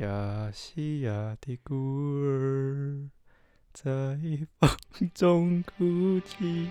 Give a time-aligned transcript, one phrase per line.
[0.00, 1.74] 亚细亚的孤
[2.24, 3.10] 儿
[3.74, 4.18] 在
[4.58, 6.70] 风中哭泣。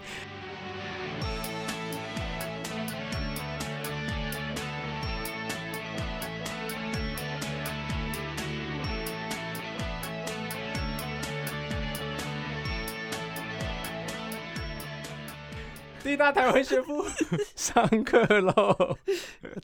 [16.01, 17.05] 第一大台湾学府
[17.55, 18.97] 上课喽！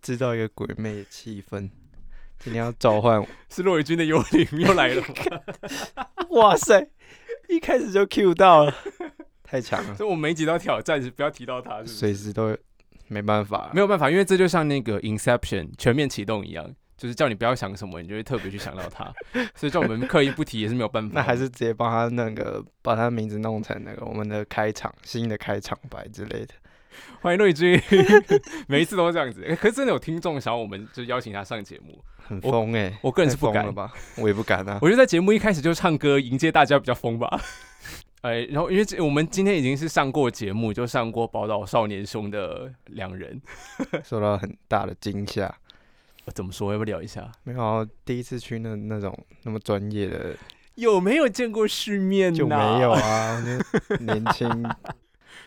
[0.04, 1.71] 制造一个鬼魅的气氛。
[2.39, 6.07] 今天要召唤我， 是骆伟军的幽灵又来了吗？
[6.31, 6.88] 哇塞！
[7.49, 8.73] 一开始就 Q 到了，
[9.44, 9.95] 太强了。
[9.95, 12.58] 所以我每集都要挑战，不要提到他，随时都
[13.08, 19.13] 没办法，没有办法，因为这就像那个 Inception 全面启动一样，就是叫你不要想什么，你就会特别去想到他。
[19.55, 21.11] 所以叫我们刻意不提也是没有办法。
[21.13, 26.53] 那还是直接帮他那个把他名字弄成那个我们的开场新的开场白之类的。
[27.22, 27.81] 欢迎瑞军，
[28.67, 29.44] 每一次都是这样子。
[29.48, 32.98] 哎，可是真的有听众想要我们就邀请他上节目，很疯哎！
[33.02, 34.80] 我个人是不敢了吧，我也不敢啊。
[34.84, 37.42] 我觉得在节目一开始就唱歌迎接大家比较疯吧。
[38.22, 43.39] 哎，然后因为我们今天已经是上过节目，就上过《宝岛少年兄》的两人，
[44.03, 45.56] 受到很大的惊吓。
[46.34, 46.72] 怎么说？
[46.72, 47.31] 要不聊一下？
[47.44, 50.36] 没有，第一次去那那种那么专业的，
[50.73, 52.34] 有没有见过世面？
[52.34, 53.44] 就没有啊，
[54.00, 54.50] 年轻。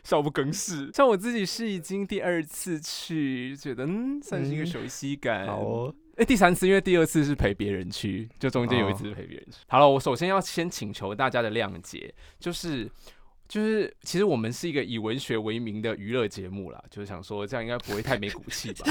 [0.05, 5.47] 少不更事，像我自己是已经第二次去，觉得嗯，算是一个熟悉感。
[5.47, 9.59] 好哦，哎，第三次，因为第二次是陪别人去，就中间有一次是陪别人去。
[9.69, 12.91] 好了，我首先要先请求大家的谅解，就是。
[13.49, 18.87] 就是，其实我们是一个以文学为名的娱乐节目啦，就是想说这样应该不会太没骨气吧？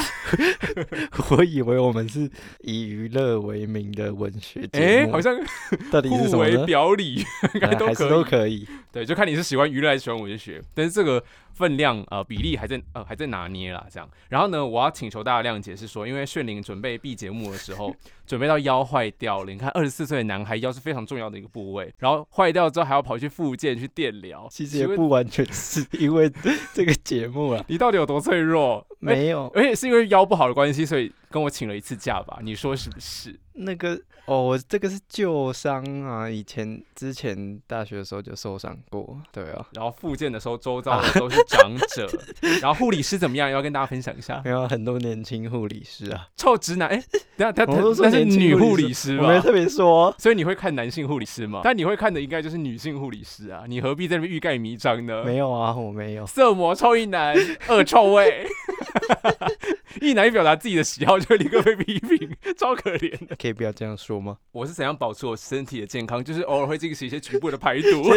[1.30, 2.30] 我以为我们是
[2.62, 5.38] 以娱乐为名的文学节目，好像
[5.92, 8.68] 到底是什么表里， 应该都可以，都可以。
[8.92, 11.24] 对，就看你是喜欢娱乐还是喜欢文学，但是这个。
[11.58, 14.08] 分量呃比例还在呃还在拿捏啦，这样。
[14.30, 17.92] 然后呢，我要请求大家谅解，是说因为炫灵准备 B 节目的时候，
[18.28, 19.52] 准备到腰坏掉了。
[19.52, 24.48] 你看，二十四岁的男孩腰是非常重要的一个部位，然后坏掉之后还要跑去复健去电疗。
[24.52, 26.32] 其实也不完全是因为
[26.74, 28.86] 这个节目啊，你到底有多脆弱？
[29.00, 32.40] 没有，而且是因为腰不好的关系，所以跟我请了一次假吧？
[32.42, 33.40] 你说是不是？
[33.54, 34.00] 那个。
[34.26, 39.66] 哦，我这个是旧伤啊，以前之前大学的时候就受伤过，对啊。
[39.72, 42.06] 然后复健的时候，周遭的都是长者。
[42.62, 43.50] 然后护理师怎么样？
[43.50, 44.42] 要跟大家分享一下。
[44.44, 46.90] 有很多年轻护理师啊，臭直男。
[46.90, 47.02] 哎，
[47.38, 50.14] 等下他他是女护理师，我没特别说。
[50.18, 51.62] 所以你会看男性护理师吗？
[51.64, 55.24] 但你会看的应该就是女性护理师啊，你何必在那边欲盖弥彰呢？
[55.24, 56.26] 没有啊，我没有。
[56.26, 57.34] 色魔臭一男，
[57.70, 58.46] 恶臭味。
[60.02, 63.36] 一男一表达自己的喜好，就立刻被批评， 超可怜的。
[63.36, 64.38] 可以不要这样说吗？
[64.52, 66.24] 我是怎样保持我身体的健康？
[66.24, 68.04] 就是偶尔会进行一些局部的排毒。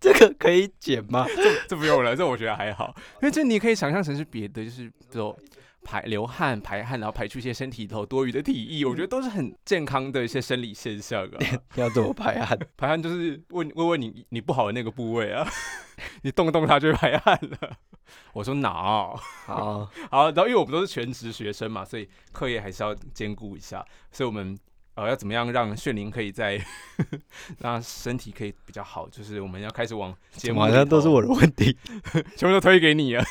[0.00, 1.26] 这个可以减吗？
[1.34, 2.94] 这这不用了，这我觉得还好。
[3.22, 5.36] 因为这你可以想象成是别的，就是说
[5.86, 11.38] 排流汗、排汗，然后排出一些身体里头多余的体液，我觉得都是很健康的一些生理现象啊。
[11.76, 12.58] 要怎么排汗？
[12.76, 15.48] 排汗就是问问问你你不好的那个部位啊，
[16.22, 17.70] 你动动它就排汗了。
[18.32, 19.16] 我说脑
[19.46, 23.84] 好好，然后因为我们都是全职学生嘛，所以课业还是要兼顾一下。
[24.10, 24.58] 所以我们
[24.94, 26.60] 呃要怎么样让炫灵可以在
[27.60, 29.08] 让身体可以比较好？
[29.08, 31.76] 就是我们要开始往节目，好像都是我的问题，
[32.36, 33.24] 全部都推给你啊！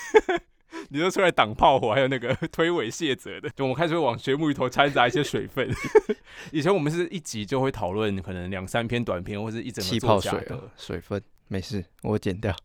[0.89, 3.49] 你就出来挡炮火，还有那个 推诿卸责的。
[3.49, 5.69] 就我们开始会往节目里头掺杂一些水分。
[6.51, 12.53] 以前我们是一集就会讨论可能两三篇短片，或者一整气泡水的水分，没事，我剪掉。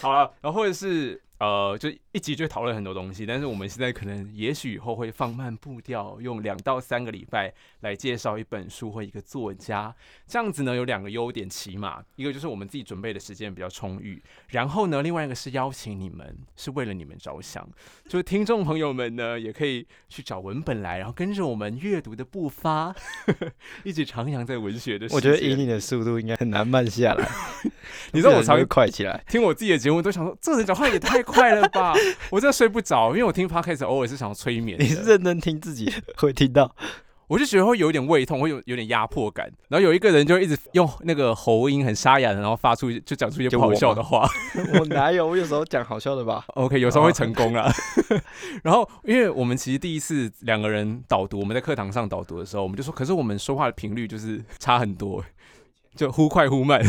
[0.00, 1.20] 好了，然后或者是。
[1.40, 9.92] 呃，就一集就讨论很多东西，但是我们现在可能也许以后会放慢步调，用两到三个礼拜来介绍一本书或一个作家，
[10.24, 17.68] 这样子呢有两个优点，起码一个就是我们自己准备的时间比较充裕，然后呢另外一个是邀请你们是为了你们着想，
[18.08, 22.94] 就是听众朋友们呢也可以去找文本来，然后跟着我们阅读的步伐
[23.82, 25.08] 一起徜徉在文学的。
[25.10, 27.28] 我觉得以你的速度应该很难慢下来，
[28.14, 31.24] 你知道我 才会快起来，听我自己的节目都想说这人讲话也太。
[31.24, 31.94] 快了吧！
[32.30, 34.78] 我真的睡不着，因为我听 podcast 偶尔是想要催眠。
[34.78, 36.74] 你是认真听自己 会听到，
[37.26, 39.50] 我就觉得会有点胃痛，会有有点压迫感。
[39.68, 44.28] 然后有一个人就一直用那个喉音很沙哑的，然后发出就讲出一些不好笑的话。
[44.78, 45.26] 我 哪有？
[45.26, 46.44] 我有时候讲好笑的吧。
[46.54, 47.72] OK，有时候会成功啊。
[48.62, 55.24] 然后因为我们其实第一次两个人导读，我们在课堂上导读的时候，我们就说，可是我们说话的频率就是差很多。
[55.94, 56.82] 就忽快忽慢，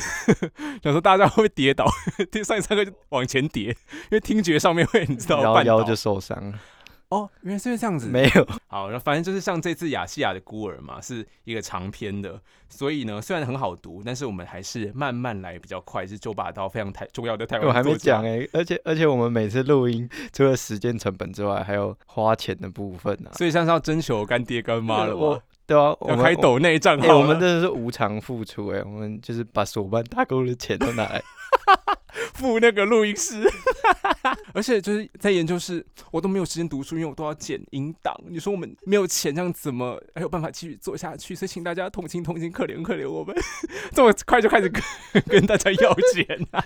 [0.84, 1.86] 想说大家会跌倒，
[2.32, 6.60] 第上一上课就往前跌，因为听觉上面会你知道，腰腰就受伤了。
[7.10, 8.08] 哦，原来是这样子。
[8.08, 16.06] 没有，好，然后反正就是像这次亚细亚的孤儿嘛，是一个长篇的，所以呢，虽然很好读，但是我们还是慢慢来比较快。
[16.06, 23.30] 是九把刀非常台重要的台湾我还没讲哎、而且而且我们每次录音，除了时间成本之外，还有花钱的部分啊。
[23.38, 25.42] 所以像是要征求干爹干妈了我吗？
[25.68, 31.24] 对啊，我们抖内账哎、号了、我们真的是无偿付出哎、我们就是把所办打工的钱都拿来。
[32.34, 33.44] 付那个录音师，
[34.54, 38.16] 而且就是在研究室，我都没有时间读书，因为我都要剪音档。
[38.28, 41.36] 你说我们没有钱，这样怎么还有办法继续做下去？
[41.36, 43.36] 所以请大家同情同情，可怜可怜我们，
[43.92, 44.82] 这么快就开始跟
[45.28, 46.64] 跟大家要钱啊？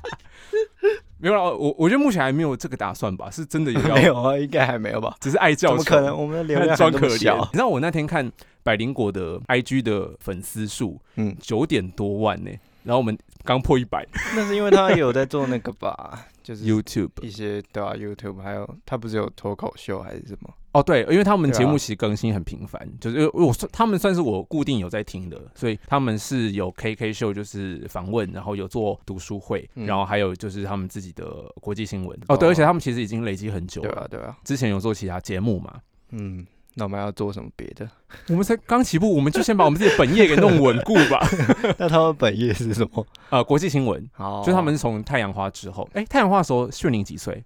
[1.18, 5.16] 没有啦，我我觉得目前还没有这个打算吧，是真的有要，没有啊，应该还没有吧？
[5.19, 5.78] 只是爱怎叫求。
[5.78, 6.18] 么可能？
[6.18, 7.02] 我们的流量还装可怜。
[7.02, 7.52] 这么小你？
[7.54, 8.31] 知道我那天看
[8.63, 12.52] 百灵果的 IG 的粉丝数，嗯，九点多万呢、
[12.84, 14.06] 然后我们刚破一百。
[14.36, 17.10] 那是因为他有在做那个吧， 就是，YouTube。
[17.22, 20.54] 一些对啊，YouTube，还有他不是有脱口秀还是什么？
[20.72, 29.88] 哦，对，因为他们节目其实更新很频繁，就是因为我算他们算是我固定有在听的，所以他们是有 KK 秀，就是访问，然后有做读书会，嗯。
[29.88, 31.26] 然后还有就是他们自己的
[31.60, 32.16] 国际新闻。
[32.28, 35.82] 哦，对，哦而且他们其实已经累积很久了，对啊，对啊，之前有做其他节目嘛。
[36.12, 36.46] 嗯，
[36.80, 37.88] 那我们要做什么别的？
[38.30, 41.20] 我们才刚起步，我们就先把我们自己的本业给弄稳固吧。
[41.78, 43.06] 那他们本业是什么？
[43.30, 47.44] 呃，国际新闻，好，就他们是从太阳花之后，哎，太阳花的时候，炫宁几岁？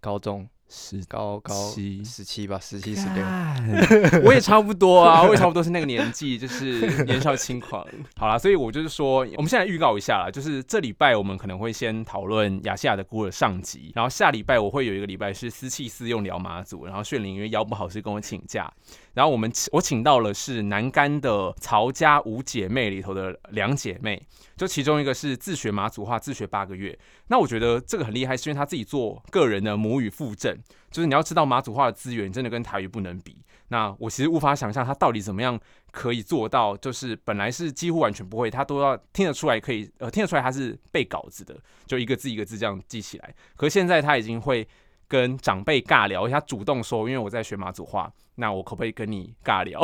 [0.00, 3.24] 高中十高高七十七吧，十七十六。
[4.24, 7.84] 我也差不多啊，我也差不多是那个年纪，就是 年少轻狂。
[8.16, 18.72] 好啦，所以我就是说，我们现在预告一下啦，就是这礼拜我们可能会先讨论亚细亚的孤儿上集，然后下礼拜我会有一个礼拜是私器私用聊马祖，然后炫灵因为腰不好是跟我请假，
[19.20, 24.26] 然后我们我请到了是南干的曹家五姐妹里头的两姐妹，
[24.56, 26.98] 就其中一个是自学马祖话，自学八个月。
[27.26, 30.56] 那我觉得这个很厉害，是因为她自己做个人的母语附证，
[30.90, 33.36] 就是你要知道马祖话的资源真的跟台语不能比。
[33.68, 43.34] 那我其实无法想象她到底怎么样可以做到，就是本来是几乎完全不会，她都要听得出来，可以呃听得出来她是背稿子的，就一个字一个字这样记起来。
[43.54, 44.66] 可是现在她已经会
[45.10, 49.80] 跟长辈尬聊，而且她主动说，因为我在学马祖话，那我可不可以跟你尬聊？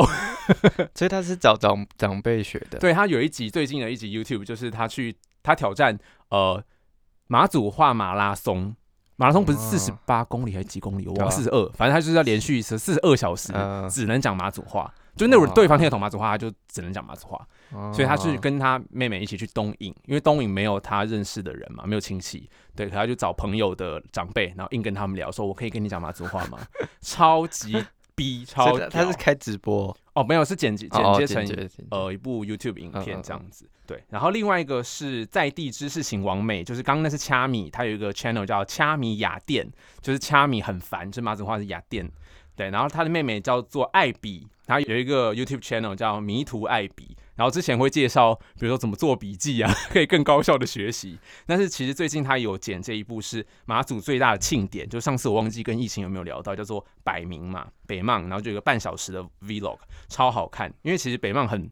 [0.95, 2.79] 所以他是找长长辈学的。
[2.79, 5.13] 对他有一集最近的一集 YouTube，就是他去
[5.43, 6.63] 他挑战呃
[7.27, 8.73] 马祖话马拉松，
[9.17, 11.05] 马拉松不是哦四十八公里还是几公里？
[11.05, 14.89] 我四十二，反正他就是要连续四十二小时嗯只能讲马祖话。
[15.17, 26.59] 就那会儿对方听得懂马祖话，他就只能讲马祖话，哦所以他是跟他妹妹一起去东引，因为东引没有他认识的人嘛，没有亲戚，对，可他就找朋友的长辈，然后硬跟他们聊，说我可以跟你讲马祖话吗？
[27.01, 27.83] 超级
[28.15, 31.45] 逼，超他他是屌开直播，哦，没有是剪辑剪哦接成
[31.91, 33.69] 呃一部 YouTube 影片这样子。
[33.85, 39.65] 对，然后另外一个是在地知识型王美，就是刚刚那是掐米，他有一个 channel 叫掐米雅店，
[40.01, 42.11] 就是掐米很烦，就马子话是雅店。
[42.53, 51.17] 对，然后他的妹妹叫做艾比，他有一个 YouTube channel 叫迷途艾比，然后之前会介绍，比如说怎么做笔记啊， 可以更高效的学习。
[51.45, 59.79] 但是其实最近他有剪这一部是马祖最大的庆典，就上次我忘记跟疫情有没有聊到，叫做百名嘛，北望，然后就有个半小时的 Vlog，
[60.09, 60.71] 超好看。
[60.81, 61.71] 因为其实北望很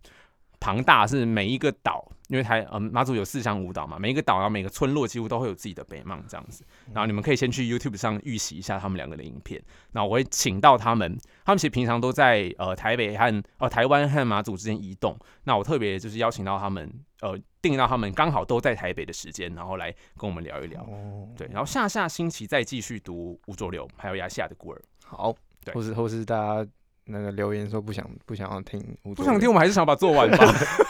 [0.62, 6.66] 庞大，是每一个岛，因为台嗯马祖有四乡舞蹈嘛，每一个岛然后每个村落几乎都会有自己的北邙这样子。
[6.94, 9.62] 然后你们可以先去 YouTube 上预习一下他们两个的影片。
[9.92, 15.18] 那我会请到他们，他们其实平常都在呃台北和呃台湾和马祖之间移动。
[15.44, 16.92] 那我特别就是邀请到他们，
[17.22, 20.82] 呃定到他们刚好都在台北的时间，然后来跟我们聊一聊。
[20.82, 24.82] 哦，对，然后下下星期再继续读吴浊流，还有亚细亚的孤儿。
[25.04, 25.34] 好，
[25.64, 26.72] 对或是或是大家
[27.06, 28.80] 那个留言说不想不想要听，
[29.16, 30.38] 不想听，我们还是想把它做完吧。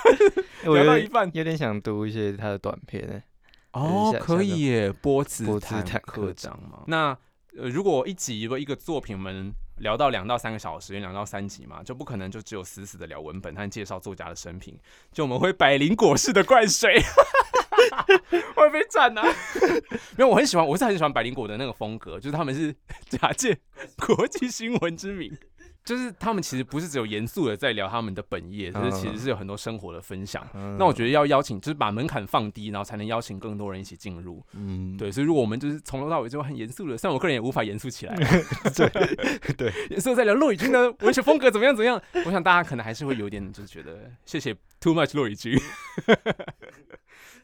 [0.64, 3.24] 聊到一半有点想读一些他的短片欸
[3.74, 6.84] 哦，可以耶，波茨波茨坦坦克克长嘛。
[6.88, 7.18] 那
[7.58, 14.80] 呃，如果一集不一个作品，我们聊到两到三个小时，因为两到三集嘛，就不可能就只有死死的聊文本和介绍作家的生平，
[15.12, 17.00] 就我们会百灵果式的灌水，
[18.56, 19.24] 会被赞啊！
[20.18, 22.74] 没有，我很喜欢，我是很喜欢百灵果的那个风格，就是他们是
[23.10, 23.60] 假借
[24.08, 25.38] 国际新闻之名。
[25.86, 30.46] 就是他们其实不是只有严肃的在聊他们的本业，就是其实是有很多生活的分享。
[30.56, 34.44] 嗯那我觉得要邀请，就是把门槛放低，然后才能邀请更多人一起进入。
[34.54, 38.16] 嗯，对，所以如果我们就是从头到尾就很严肃的，虽然我个人也无法严肃起来，
[38.76, 38.90] 对
[39.56, 45.56] 对，严肃在聊骆以军的文学风格怎么样怎么样，我想大家可能还是会有点就是觉得谢谢 too much 骆以军。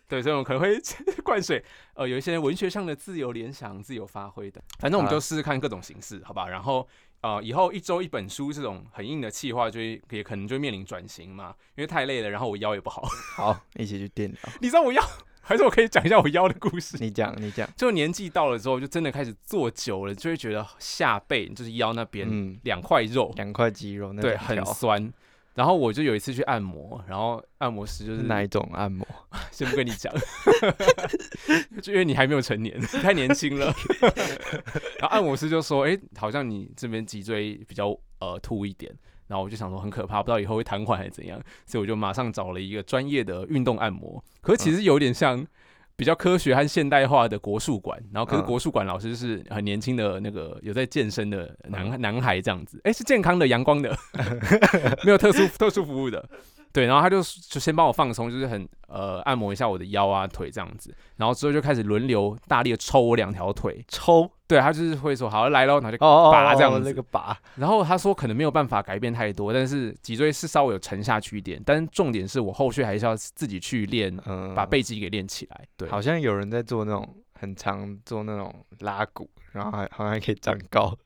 [0.08, 0.78] 对，所以我们可能会
[1.24, 6.50] 灌水，呃，有一些文学上的自由联想、自由发挥的，反正我们就试试看各种形式，好吧？
[6.50, 6.86] 然后
[7.22, 13.04] 呃，以后一周一本书这种很硬的企划，就会也可能就会面临转型嘛，因为太累了，然后我腰也不好。
[13.38, 14.40] 好，一起去电疗。
[14.60, 15.02] 你知道我腰
[15.40, 16.98] 还是我可以讲一下我腰的故事？
[17.00, 17.70] 你讲，你讲。
[17.76, 25.12] 就年纪到了之后，就真的开始坐久了，就会觉得下背就是腰那边嗯，两块肉，两块肌肉，那对，很酸。
[25.54, 29.06] 然后我就有一次去按摩，然后按摩师就是是哪一种按摩？
[29.52, 30.14] 先不跟你讲，
[31.82, 33.74] 就因为你还没有成年，你 太年轻了。
[35.00, 37.90] 然后按摩师就说：“哎、好像你这边脊椎比较
[38.20, 38.92] 呃凸一点。”
[39.28, 44.22] 然后我就想说很可怕，不知道以后会瘫痪还是怎样，所以我就马上找了一个专业的运动按摩。
[44.42, 45.46] 可是其实有点像
[46.02, 48.46] 比较科学和现代化的国术馆，然后可是嗯。
[48.48, 52.02] 国术馆老师是很年轻的那个有在健身的男、嗯。
[52.02, 53.96] 男孩这样子，哎、是健康的、阳光的，
[55.06, 56.28] 没有特殊特殊服务的。
[56.74, 63.84] 对，然后他就就先帮我放松，就是很呃按摩一下我的腰啊腿这样子，然后之后就开始轮流大力的抽我两条腿。
[63.88, 75.62] 抽对他就是会说好来喽，然后就拔这样子那个拔，然后他说可能没有办法改变太多，但是脊椎是稍微有沉下去一点，但是重点是我后续还是要自己去练，嗯，把背肌给练起来。
[75.78, 77.08] 对，好像有人在做那种
[77.40, 80.98] 很常做那种拉骨，然后还好像还可以长高。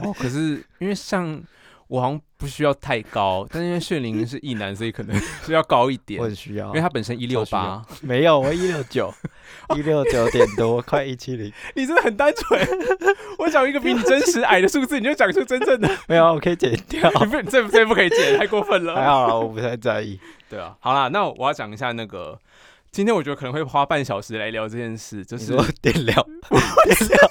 [0.00, 1.42] 哦，可是因为像
[1.90, 9.12] 我好像不需要太高，但是因为炫灵是异男，所以可能 是要高一点我，很需要，因为他本身一六八，没有，我一六九，
[9.76, 11.52] 一六九点多，快一七零。
[11.74, 12.66] 你真的很单纯。
[13.38, 17.10] 我讲一个比你真实矮的数字，你就讲出真正的，没有，我可以剪掉。
[17.20, 18.94] 你不这这不可以剪，太过分了。
[18.94, 20.18] 还好啦，我不太在意。
[20.48, 22.38] 对啊，好啦，那我要讲一下那个。
[22.92, 26.14] 今天我觉得可能会花半小时来聊这件事，就是你说电聊，
[26.84, 27.30] 电疗，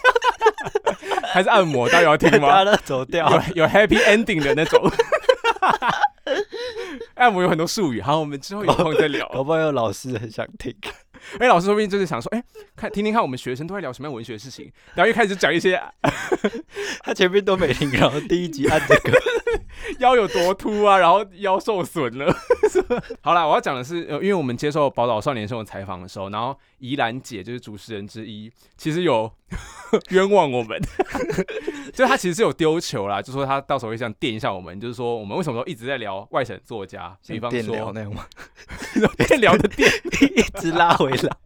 [1.31, 2.47] 还是按摩，大家要听吗？
[2.49, 3.29] 大家都走掉。
[3.55, 4.91] 有有 happy ending 的那种。
[7.15, 9.27] 按摩有很多术语，好，我们之后有空再聊。
[9.33, 10.73] 搞不好有老师很想听。
[11.37, 12.41] 哎、老师说不定就是想说，哎、
[12.75, 15.81] 看听听看我们学生都在聊什么样文学的事情，然后一开始就讲一些
[17.03, 19.11] 他前面都没听，然后第一集按这个，
[19.99, 22.33] 腰有多凸啊，然后腰受损了。
[23.21, 29.31] 好啦，我要讲的是，呃，因为我们接受宝岛少年生活采访的时候，然后宜兰姐就是主持人之一，其实有
[30.09, 30.79] 冤枉我们，
[31.93, 38.25] 就是她其实是有丢球啦，就说她到时候会想电一下我们，就是说我们为什么都一直在聊外省作家，比方说那样吗？
[39.17, 39.91] 电聊的电，
[40.35, 41.37] 一直拉回来。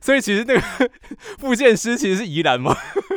[0.00, 0.60] 所以其实那个
[1.38, 2.74] 复健师其实是宜兰嘛，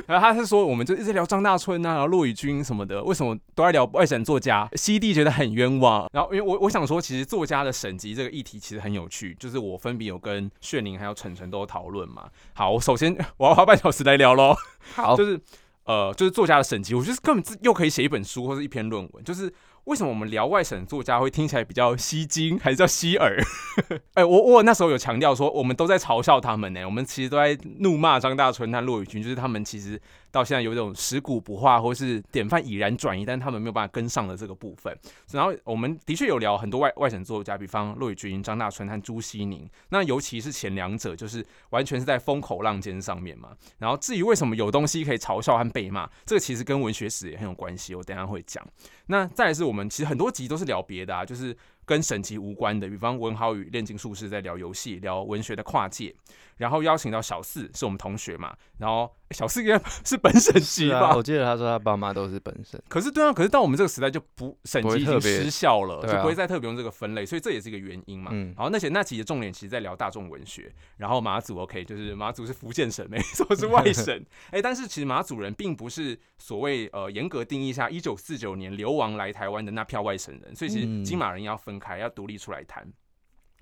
[0.07, 4.67] 然后他是说我们就一直聊张大春啊，然后骆以军什么的，为什么都在聊外省作家？
[4.73, 6.09] 西弟觉得很冤枉。
[6.11, 12.27] 然后因为我我想说，其实作家的省级这个议题其实很有趣，就是我分别有跟炫宁还有晨晨都有讨论嘛。
[12.53, 14.55] 好，我首先我要花半小时来聊喽，
[14.95, 15.39] 好就，是
[15.83, 19.53] 呃，就是作家的省级，我觉得根本自又可以写一本书或是一篇论文，就是。
[19.85, 23.35] 为什么我们聊外省作家会听起来比较吸睛，还是叫吸耳？
[24.13, 29.99] 哎、我我那时候有强调说，我们都在嘲笑他们呢、我们其实都在怒骂张大春和骆宇军，就是他们其实
[30.31, 34.97] 到现在有一种食古不化，或是典范已然转移，但他们没有办法跟上的这个部分。
[35.31, 39.69] 然后我们的确有聊很多外外省作家，比方骆宇军、张大春和朱西宁。
[39.89, 43.49] 那尤其是前两者，就是完全是在风口浪尖上面嘛。
[43.77, 48.65] 然后至于为什么有东西可以嘲笑和被骂，这个其实跟文学史也很有关系，我等下会讲。
[49.07, 51.55] 那再来是我们其实很多集都是聊别的啊，就是
[51.91, 56.15] 跟省级无关的，比方文豪与炼金术士在聊游戏、聊文学的跨界，
[56.55, 61.09] 然后邀请到小四是我们同学嘛，然后诶小四应该是本省是级吧？
[61.09, 62.81] 啊，我记得他说他爸妈都是本省。
[62.87, 68.31] 可是对啊，可是到我们这个时代就不省级已经失效了，就不会再特别用这个分类，所以这也是一个原因嘛。
[68.33, 82.87] 嗯然后那些那期的重点其实在聊大众文学，然后马祖 OK 就是马祖是福建省，没错是外省，哎、但是其实马祖人并不是所谓呃严格定义下一九四九年流亡来台湾的那票外省人，所以其实嗯金马人要分开，要独立出来谈。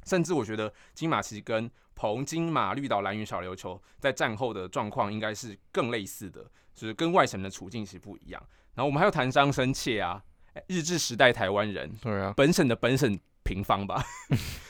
[0.05, 8.41] 甚至我觉得金马其实跟彭金马、绿岛、蓝屿、小琉球在战后的状况应该是更类似的，就是跟外省的处境其实不一样。
[8.75, 10.23] 然后我们还有谈商生切啊，
[10.53, 14.03] 哎日治时代台湾人，对啊，本省的本省平方吧。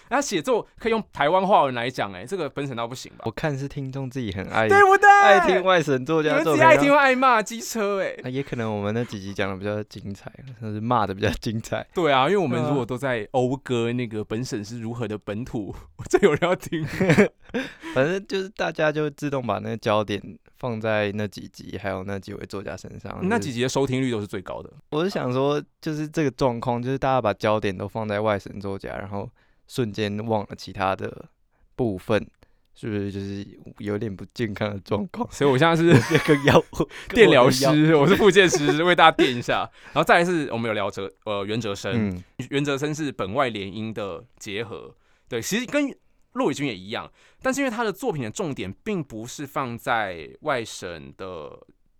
[0.09, 3.31] 那写作可以用台湾话文来讲，哎，这个本省到不行吧我？
[3.31, 5.09] 看是听众自己很爱对不对？
[5.09, 11.85] 爱听外省作你家做们自己爱听又爱骂机车，哎，那也可能我们那几集讲的比较精彩，甚至骂的比较精彩。
[11.93, 15.73] 对啊，因为我们如果都在讴歌那个本省是如何的本土，
[16.09, 16.85] 这有人要听。
[17.93, 20.21] 反正就是大家就自动把那个焦点
[20.57, 23.19] 放在那几集，还有那几位作家身上。
[23.23, 24.69] 那几集的收听率都是最高的。
[24.89, 29.27] 我是想说，就是这个状况，就是大家把焦点都放在外省作家，然后
[29.69, 31.29] 瞬间忘了其他的
[31.75, 32.27] 部分，
[32.73, 33.47] 是不是就是
[33.77, 35.29] 有点不健康的状况？
[35.31, 36.61] 所以我现在是那个药
[37.13, 39.69] 电疗，师，我是复健师，为大家电一下。
[39.93, 44.95] 然后再来是我们有聊哲呃袁哲生，嗯，袁哲生是本外联姻的结合，
[45.27, 45.95] 对，其实跟
[46.33, 47.11] 骆以军也一样，
[47.41, 51.59] 但是因为他的作品的重点并不是放在外省的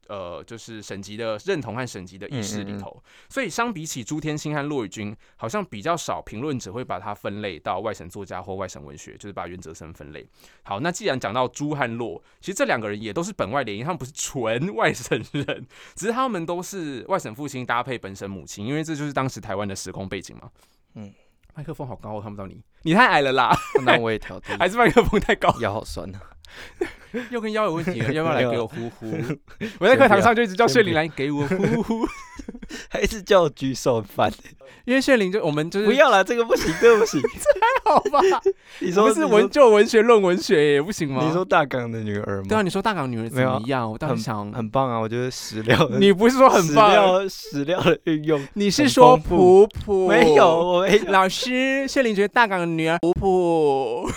[0.10, 3.04] 呃，就是省级的认同和省级的意识里嗯嗯嗯头。
[3.30, 10.28] 所以相比起朱天心和骆以军，好像比较少评论者会把它分类到外省作家或外省文学，就是把原则生分类。
[10.64, 20.50] 好，那既然讲到朱和骆，其实这两个人也都是本外联姻，他们不是纯外省人，只是他们都是外省父亲搭配本省母亲，因为这就是当时台湾的时空背景嘛。
[20.96, 21.14] 嗯，
[21.54, 26.22] 麦克风好高，我看不到你，你太矮了啦，那我也调低， 还是麦克风太高，腰好酸啊。
[27.32, 29.12] 又跟腰有问题了，要不要来给我呼呼？
[29.80, 32.08] 我在课堂上就一直叫炫灵来给我呼呼，
[32.90, 34.32] 还是叫我举手很烦。
[34.86, 37.22] 因为炫灵就我们就是不要了，这个不行，这个不行。
[37.86, 38.20] 好吧，
[38.80, 41.24] 你说是文就文学论文学也不行吗？
[41.26, 42.46] 你说大港的女儿吗？
[42.48, 43.92] 对啊，你说大港女儿怎么样？
[43.92, 46.92] 我当时想，很棒啊，我觉得史料的，你不是说很史棒？
[46.92, 50.08] 料史料的运用你是说普普？
[50.08, 51.06] 没有，我没有。
[51.12, 54.10] 老师，谢玲觉得大港的女儿普普，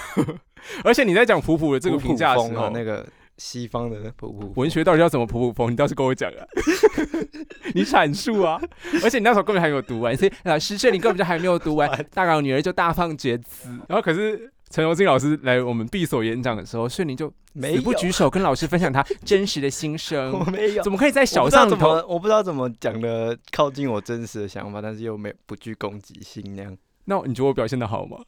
[0.84, 3.06] 而且你在讲普普的这个评价的时候，那个
[3.38, 5.70] 西方的普普文学到底要怎么普普风？
[5.70, 6.44] 你倒是跟我讲啊，
[7.74, 8.60] 你阐述啊！
[9.02, 13.68] 而且你那时候根本还没有读完，所以老师，谢玲根本就还没有读完，大港女儿就大放厥词。
[13.88, 20.52] 然后可是陈荣金老师来我们闭锁演讲的时候，炫灵就没不举手跟老师分享他真实的心声我声。
[20.52, 20.82] 没有。
[20.82, 22.02] 怎么可以在小上头？
[22.06, 26.76] 我不知道怎么讲的靠近我真实的想法，但是又没不具攻击性那样。
[27.06, 28.18] 那你觉得我表现的好吗？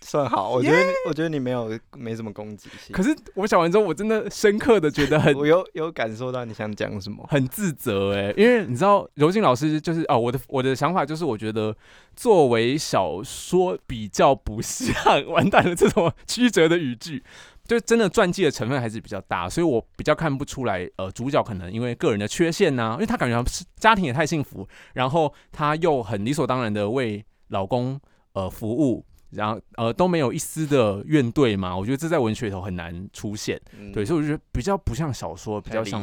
[0.00, 7.26] 算好，我觉得你我觉得你没有没什么攻击性，可是我讲完之后，我真的深刻的觉得很我有有感受到你想讲什么。
[7.28, 11.76] 很自责哎，因为你知道柔静老师就是哦，我的我的想法就是，我觉得
[12.14, 14.94] 作为小说比较不像
[15.26, 17.22] 完蛋了这种曲折的语句，
[17.66, 28.00] 就真的传记的成分还是比较大，所以我比较看不出来呃主角可能因为个人的缺陷呐、因为他感觉他是家庭也太幸福，然后他又很理所当然的为老公
[28.32, 29.04] 呃服务。
[29.30, 33.92] 然后呃都没有一丝的怨怼嘛，我觉得这在文学里头很难出现，嗯。
[33.92, 36.02] 对，所以我觉得比较不像小说，比较像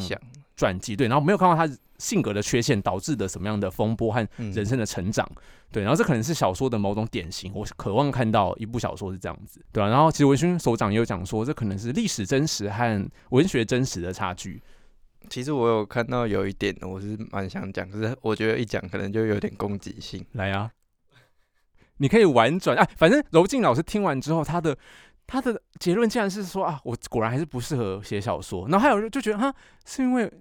[0.55, 4.51] 传记，对，然后没有看到他性格的缺陷导致的什么样的风波和嗯。
[4.53, 5.29] 人生的成长，
[5.71, 14.61] 对，然后这可能是小说的某种典型，我渴望看到一部小说是这样子，对啊，然后其实文勋首长也有讲说，这可能是历史真实和文学真实的差距，
[15.29, 20.23] 其实我有看到有一点，我是蛮想讲，可是我觉得一讲可能就有点攻击性。
[20.33, 20.69] 来啊，
[21.97, 24.77] 你可以婉转啊，反正柔静老师听完之后，他的
[25.27, 29.53] 他的结论竟然是说啊，我果然还是不适合写小说，然后还有人就觉得哈，
[29.85, 30.31] 是因为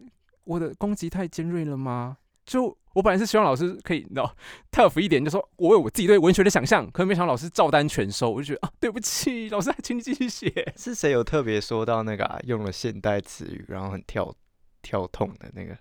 [0.45, 2.17] 我的攻击太尖锐了吗？
[2.45, 4.37] 就我本来是希望老师可以，你知道
[4.71, 10.73] ，tough 一点，就说我有我自己对文学的想象，可是没想到老师照单全收，我就觉得啊，对不起，老师还，请你继续写。
[10.77, 14.35] 是谁有特别说到那个、啊、用了现代词语，然后很跳
[14.83, 15.77] 跳痛的那个？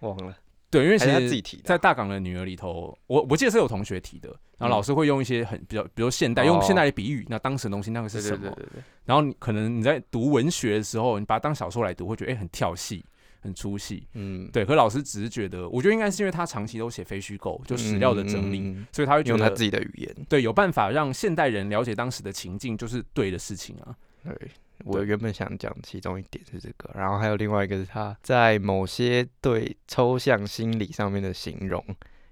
[0.00, 0.32] 忘了，
[0.70, 4.28] 对，因为其实自己提的啊、在大港的女儿里头，我我记得是有同学提的，
[4.58, 8.54] 然后老师会用一些很比较，比如现代，用哦现代的比喻，那当时的东西那个是什么？
[9.04, 13.02] 然后你可能你在读文学的时候，你把它当小说来读，会觉得哎、很跳戏，
[13.40, 14.06] 很出戏。
[14.12, 20.16] 嗯，对，可老师只是觉得，我觉得应该是因为他长期都写非虚构，就史料的整理，嗯所以他会觉得用他自己的语言。
[20.28, 23.96] 对有办法让现代人了解当时的情境，就是对的事情啊。
[24.22, 24.50] 对，
[24.84, 31.84] 我原本想讲其中一点是这个，然后还有另外一个是他在某些对抽象心理上面的形容，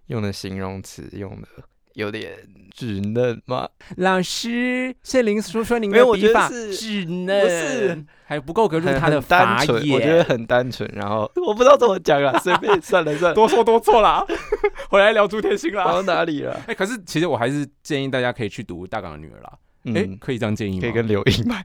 [0.06, 1.48] 用的形容词用的
[1.94, 2.37] 有点
[2.74, 3.68] 稚嫩吗？
[3.96, 10.22] 老师，谢林说说您没有我觉得的笔法是稚不是嫩，还不够格入他的法纯，我觉得。
[10.24, 10.87] 很单纯。
[10.94, 14.24] 然后我不知道怎么讲啊，随便算了算了，多说多错啦，
[14.90, 15.85] 回来聊朱天心啦。
[15.85, 16.61] 聊到哪里了？
[16.66, 19.52] 哎、可是其实我还是建议大家可以去读《大港的女儿》啦。
[19.85, 20.80] 哎、嗯，可以这样建议吗？
[20.82, 21.64] 可以跟刘英买。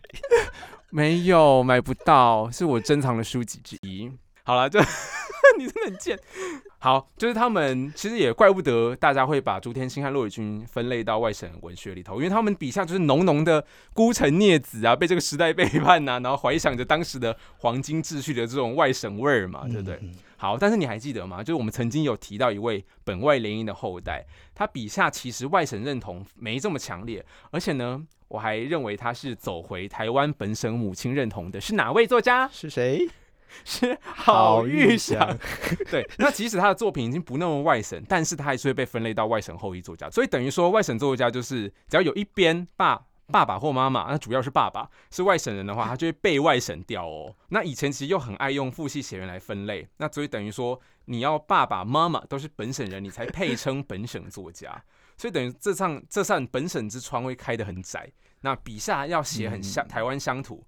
[0.91, 4.11] 没有买不到，是我珍藏的书籍之一。
[4.43, 4.79] 好了，就
[5.57, 6.19] 你真的很贱。
[6.79, 20.01] 好，就是他们其实也怪不得大家会把朱天心和骆以军分类到外省文学里头，因为他们笔下就是浓浓的孤城孽子啊，被这个时代背叛呐、然后怀想着当时的黄金秩序的这种外省味儿嘛，对不对？
[20.41, 21.43] 好，但是你还记得吗？
[21.43, 24.25] 就是我们曾经有提到一位本外联姻的后代，
[24.55, 32.47] 他笔下其实外省认同没这么强烈，而且呢，我还认为他是走回台湾本省母亲认同的，是哪位作家？
[32.47, 33.07] 是谁？
[33.63, 35.37] 是郝玉祥祥。
[35.91, 42.99] 对，那即使他的作品已经不那么外省，但是他还是会被分类到外省后裔作家，所以等于说外省作家就是只要有一边爸。
[43.31, 47.33] 爸爸或妈妈，那主要是爸爸是外省人的话，他就会被外省掉哦。
[47.49, 54.83] 那以前其实又很爱用父系血缘来分类，那所以等于说你要爸爸妈妈都是本省人，你才配称本省作家。
[55.17, 58.11] 所以等于这扇这扇本省之窗会开得很窄。
[58.41, 60.65] 那笔下要写很乡、嗯台湾乡土，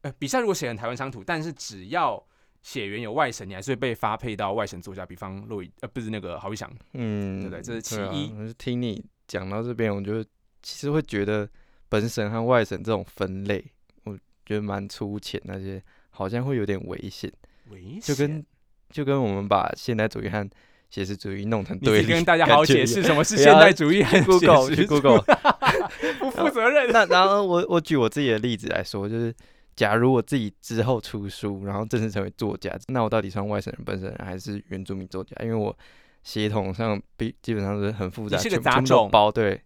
[0.00, 2.24] 呃，笔下如果写很台湾乡土，但是只要
[2.62, 10.24] 血缘有外省，你还是会被发配到外省作家，比方洛伊呃不是那个郝玉祥，嗯，对不对这是其一听你讲到这边，我就
[10.62, 11.46] 其实会觉得
[11.94, 13.64] 本省和外省这种分类，
[14.02, 15.80] 我觉得蛮粗浅，那些
[16.10, 17.32] 好像会有点危险，
[17.70, 18.44] 危险就跟
[18.90, 20.50] 就跟我们把现代主义和
[20.90, 25.24] 写实主义弄成对立，跟大家好好解释什么是 现代主义和写 Google 去实主义 Google。
[26.18, 26.90] 不负责任。
[26.90, 29.32] 那然后我我举我自己的例子来说，就是
[29.76, 35.36] 假如我自己之后出书，然后正式成为作家，那我到底算外省人、本省人还是原住民作家？
[35.44, 35.76] 因为我
[36.24, 39.60] 血统上比基本上是很复杂，你是个杂种包对。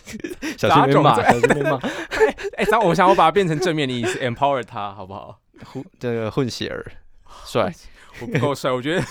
[0.58, 1.76] 小心被骂，这小心被骂，
[2.56, 5.38] 哎，咱我想我把它变成正面的意思，empower 他，好不好？
[5.64, 6.84] 混这个混血儿，
[7.44, 7.72] 帅，
[8.20, 9.04] 我不够帅，我觉得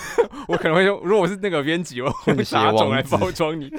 [0.47, 3.71] 我可能会用，如果我是那个编辑，我会用混血杂种来包装你。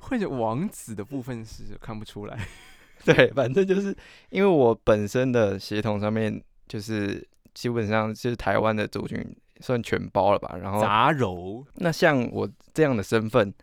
[0.00, 2.36] 混血王子的部分是看不出来，
[3.04, 3.96] 对，反正就是
[4.30, 9.24] 因为我本身的协同上面就是基本上就是台湾的族群
[9.60, 13.54] 算全包了吧，然后杂糅那像我这样的身份，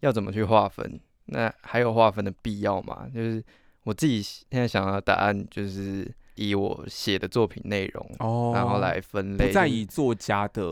[0.00, 1.00] 要怎么去划分？
[1.28, 3.06] 那还有划分的必要吗？
[3.14, 3.42] 就是
[3.84, 10.62] 我自己现在想要的答案，就是以我写的作品内容，哦然后来分类，不再以作家的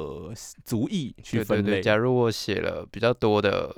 [0.64, 1.62] 族裔去分类。
[1.62, 1.82] 对对对。
[1.82, 3.74] 假如我写了比较多的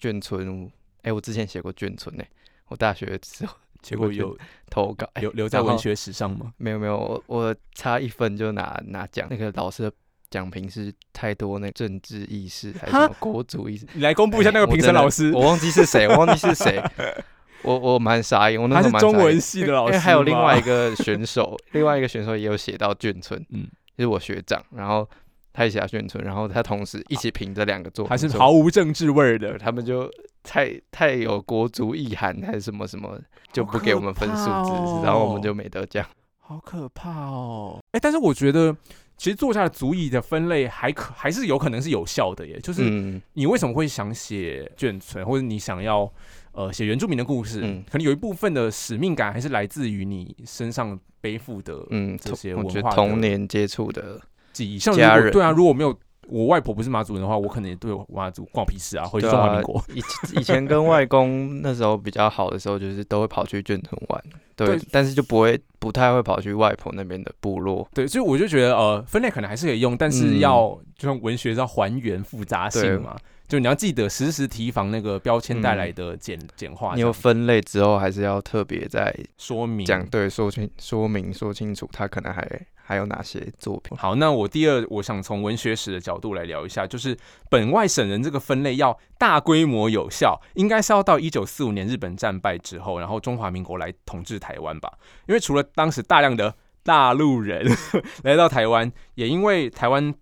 [0.00, 0.70] 眷村，
[1.02, 2.24] 哎、我之前写过眷村呢、
[2.68, 4.36] 我大学时候结果有
[4.70, 6.52] 投稿，哎留留在文学史上吗？
[6.56, 9.92] 没有没有，我我差一分就拿拿奖，那个老师的
[10.32, 13.86] 奖评是太多那政治意识还是什么国主意识。
[13.92, 16.82] 你来公布一下那个评审老师，我忘记是谁，我忘记是谁。
[17.62, 23.66] 我我蛮傻眼，我那他时候蛮傻眼是中文系的老师因为还有另外一吗个选手，另外一个选手也有写到眷村，嗯嗯，
[23.96, 25.08] 就是我学长，然后
[25.52, 29.56] 他也写到眷村，然后他同时一起评这两个作品，还是毫无政治味儿的。
[29.58, 30.10] 他们就
[30.42, 33.16] 太太有国族意涵还是什么什么，
[33.52, 36.04] 就不给我们分数字，然后我哦们就没得奖。
[36.44, 37.78] 好可怕哦！
[37.92, 38.76] 哎、但是我觉得，
[39.22, 42.58] 其实作家的足以的分类还可还是有可能是有效的耶。
[42.58, 46.12] 就是嗯，你为什么会想写眷存，或者你想要
[46.50, 54.20] 呃写原住民的故事，嗯可能有一部分的使命感还是来自于你身上背负的嗯，这些文化童年接触的，
[54.52, 54.76] 记忆。
[54.76, 55.96] 像如果对啊，如果没有
[56.28, 60.02] 我外婆不是马祖人的话，我可能也对我马祖关我屁事啊，回去对啊中华民国。，以
[60.38, 64.22] 以前跟外公那时候比较好的时候，就是都会跑去眷村玩，
[64.54, 64.80] 对，对。
[64.90, 67.88] 但是就不会不太会跑去外婆那边的部落。
[67.94, 70.38] 对，所以我就觉得呃，分类可能还是可以用，但是嗯。
[70.42, 79.86] 要、就像文学要还原复杂性嘛，就你要记得时时提防那个标签带来的简、简化你有分类之后，还是要特别再说明。
[79.86, 82.42] 讲对说清说明说清楚，他可能还
[82.84, 83.96] 还有哪些作品。
[83.96, 87.16] 好，那我第二，我想从文学史的角度来聊一下，就是
[87.48, 94.92] 本外省人这个分类要大规模有效，应该是要到一九四五年日本战败之后，然后中华民国来统治台湾吧。
[95.26, 97.64] 因为除了当时大量的大陆人
[98.24, 100.12] 来到台湾，也因为台湾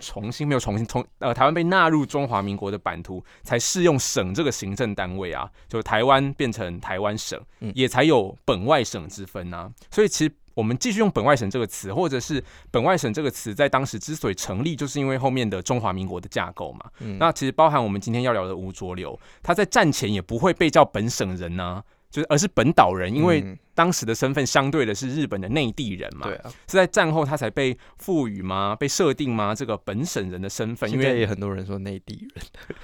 [0.00, 9.70] 重新没有重新从呃台湾被纳入中华民国的版图，才适用省这个行政单位啊，就台湾变成台湾省，嗯也才有本外省之分啊。
[9.90, 16.90] 所以其实我们继续用本外省这个词，或者是本外省这个词，在当时之所以成立，就是因为后面的中华民国的架构嘛。
[17.00, 21.82] 嗯那其实包含我们今天要聊的吴浊流，他在战前也不会被叫本省人呐、
[22.14, 26.28] 就是而是本岛人，因为嗯当时的身份相对的是日本的内地人嘛。
[26.28, 28.76] 对啊，是在战后他才被赋予吗？
[28.78, 29.52] 被设定吗？
[29.52, 32.28] 这个本省人的身份，因为也很多人说内地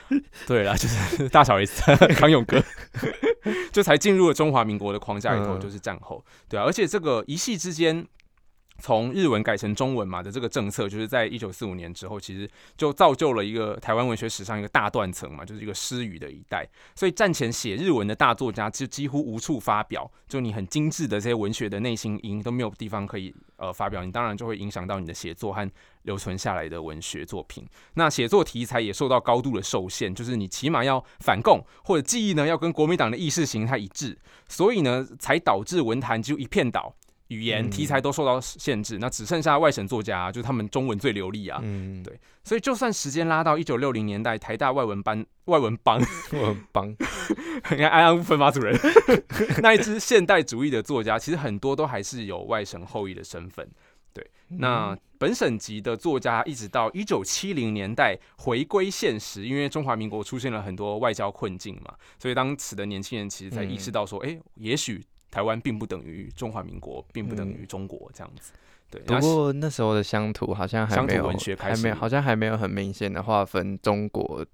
[0.08, 1.80] 人， 对啦，就是大小 S
[2.18, 2.60] 康永哥，
[3.70, 8.04] 就才进入了中华民国的框架里头，嗯就是战后，对啊，而且这个一系之间。
[8.80, 16.66] 从日文改成中文嘛的这个政策，就是在一九四五年之后，其实就造就了一个台湾文学史上一个大断层嘛，就是一个失语的一代。
[16.94, 25.70] 所以战前写日文的大作家，就几乎无处发表，就你很精致的这些文学的内心音都没有地方可以呃发表，你当然就会影响到你的写作和
[26.02, 27.66] 留存下来的文学作品。
[27.94, 36.94] 那写作题材也受到高度的受限，就是你起码要反共或者记忆呢要跟国民党的意识形态一致，所以呢才导致文坛就一片倒。
[37.30, 37.70] 语言嗯。
[37.70, 41.58] 题材都受到限制，那只剩下外省作家、啊，就是他们中文最流利啊。
[41.62, 45.98] 嗯，对所以就算时间拉到一九六零年代，台大外文班外文帮，
[46.32, 46.88] 外文帮，
[47.70, 48.78] 你看安安分马主任
[49.62, 53.68] 那一支现代主义的作家，其实很多都还是有外省后裔的身份。
[54.12, 68.52] 对那本省级的作家，一直到一九七零年代回归现实，因为中华民国出现了很多外交困境嘛，所以当时的年轻人其实才意识到说，哎、也许台湾并不等于中华民国，并不等于中国这样子。
[68.90, 74.44] 对，不过那时候的乡土好像还没有文学开始还没有好像还没有很明显的划分中国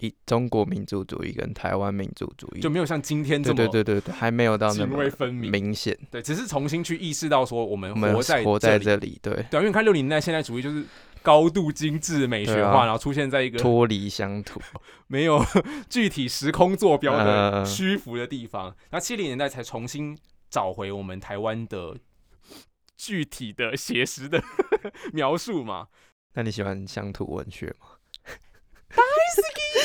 [0.00, 5.50] 一中国民族主义跟台湾民族主义，就没有像今天这对么对对对对，还没有到那泾么渭分明。
[5.50, 5.96] 明显。
[6.10, 9.18] 对，只是重新去意识到说，我们活在活在这里。
[9.22, 10.84] 对，对啊，因为你看六零年代现代主义就是
[11.22, 14.60] 高度精致美学化，啊然后出现在一个脱离乡土，
[15.08, 15.44] 没有
[15.90, 18.74] 具体时空坐标的呃虚浮的地方。
[18.90, 20.16] 那七零年代才重新
[20.48, 21.96] 找回我们台湾的
[22.96, 24.42] 具体的写实的
[25.12, 25.88] 描述嘛。
[26.34, 27.86] 那你喜欢乡土文学吗？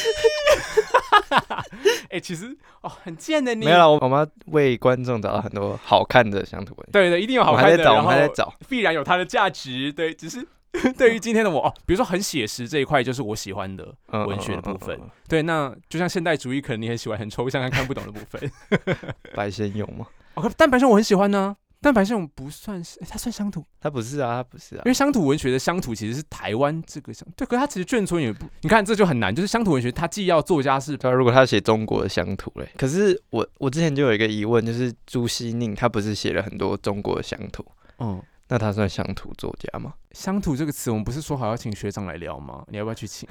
[2.10, 3.66] 哎、其实哦，很贱的你。
[3.66, 6.92] 没有了，我我们要为观众找到很多好看的乡土文学。
[6.92, 8.54] 对对，一定有好我们还在找，我看的，然后们还在找。
[8.70, 9.92] 必然有它的价值。
[9.92, 10.46] 对，只是
[10.98, 13.94] 对于今天的我，哦，比如说很写实这一块，就是我喜欢的。
[14.12, 18.52] 嗯文学的部分嗯嗯嗯对，那就像现代主义，可能你很喜欢很抽象、和看不懂的部分。
[18.70, 18.96] 嗯
[19.34, 20.06] 白先勇吗？
[20.36, 21.56] 哦，但白先勇我很喜欢呢。
[21.84, 24.90] 但白先勇不算是，诶他算乡土，他不是啊，他不是啊因。
[24.90, 37.66] 为乡土文学的乡土其实是台湾这个乡，对，可是他其实眷村也不，你看这就很难，就是乡土文学，它既要作家是对啊，如果他写中国的乡土嘞，可是我我之前就有一个疑问，就是朱熹宁他不是写了很多中国的乡土，
[38.00, 38.22] 嗯。
[38.50, 39.94] 那他算乡土作家吗？
[40.12, 42.64] 乡土这个词，我们不是说好要请学长来聊吗？
[42.68, 43.28] 你要不要去请？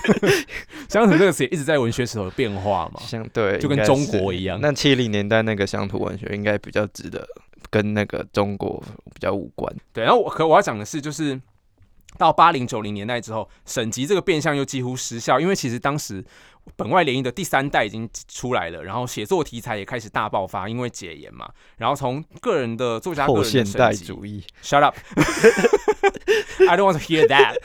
[0.88, 3.00] 乡土这个词也一直在文学史有变化嘛。
[3.02, 7.24] 相对就跟中国一样那七零年代那个乡土文学应该比较值得
[7.72, 9.74] 跟那个中国比较无关。
[9.94, 11.40] 对，然后我可我要讲的是，就是
[12.18, 16.22] 到八零九零年代之后，省级这个变相又几乎失效，因为其实当时
[16.76, 21.50] 本外联谊的第三代已经出来了，然后写作题材也开始大爆发，因为解严嘛。
[21.78, 23.64] 然后从个人的作家个人
[23.96, 24.94] 主义，Shut up!
[26.68, 27.56] I don't want to hear that.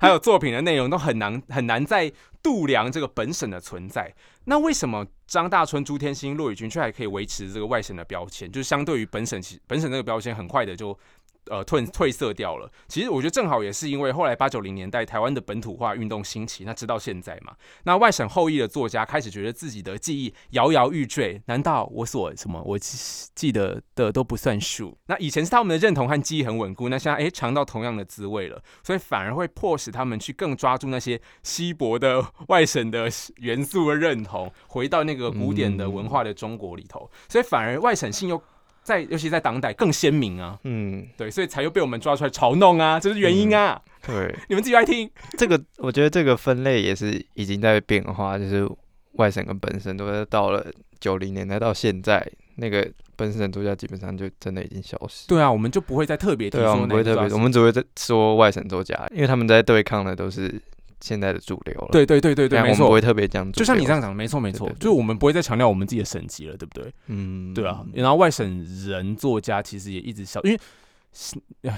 [0.00, 2.10] 还有作品的内容都很难很难在
[2.42, 4.12] 度量这个本省的存在。
[4.44, 8.50] 那为什么张大春、朱天心、骆宇军却还可以维持这个外省的标签？
[8.50, 10.98] 就是相对于本省，其本省这个标签很快的就
[11.46, 12.70] 呃褪褪色掉了。
[12.88, 24.96] 其实我觉得正好也是因为后来八九零年代台湾的本土化运动兴起，那直到现在嘛，那外省后裔的作家开始觉得自己的记忆摇摇欲坠，难道我所什么我记记得的都不算数？
[25.06, 38.42] 那以前是他们的认同和记忆很稳固，那现在诶尝到同样的滋味了，所以反而会迫使他们去更抓住那些稀薄的 外省的元素的认同，回到那个古典的文化的中国里头，所以反而外省性又
[38.82, 40.58] 在，尤其在当代更鲜明啊。
[40.64, 43.80] 嗯，对，所以才又被我们抓出来嘲弄啊，这是原因啊！
[44.06, 45.08] 对， 你们自己来听。
[45.38, 48.68] 这个我觉得这个分类也是已经在变化，就是
[49.12, 50.66] 外省跟本省都是到了
[51.00, 55.28] 九零年代到现在，那个本省作家基本上就真的已经消失。
[55.28, 60.60] 对啊，我们就不会再特别提对啊，我们不会特别，我们只会在说外省作家，因为他们在对抗的都是
[61.02, 61.88] 现在的主流了。
[61.92, 63.02] 对对对对对，没错啊我会。
[63.02, 66.92] 特别讲主流，就像你这样讲，没错没错就是我们不会再强调我们自己的省级了，对不对？
[67.08, 70.62] 嗯，对啊，然后外省人作家其实也一直消，因为呀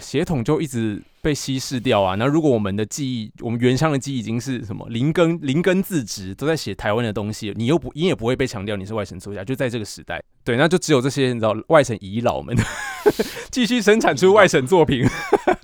[0.01, 2.15] 血统就一直被稀释掉啊。
[2.15, 12.57] 那如果我们的记忆，我们原乡的记忆已经是什么零根零根自植，都在写台湾的东西，你又不你也不会被强调你是外省作家，就在这个时代，对，那就只有这些你知道外省遗老们
[13.51, 15.05] 继续生产出外省作品。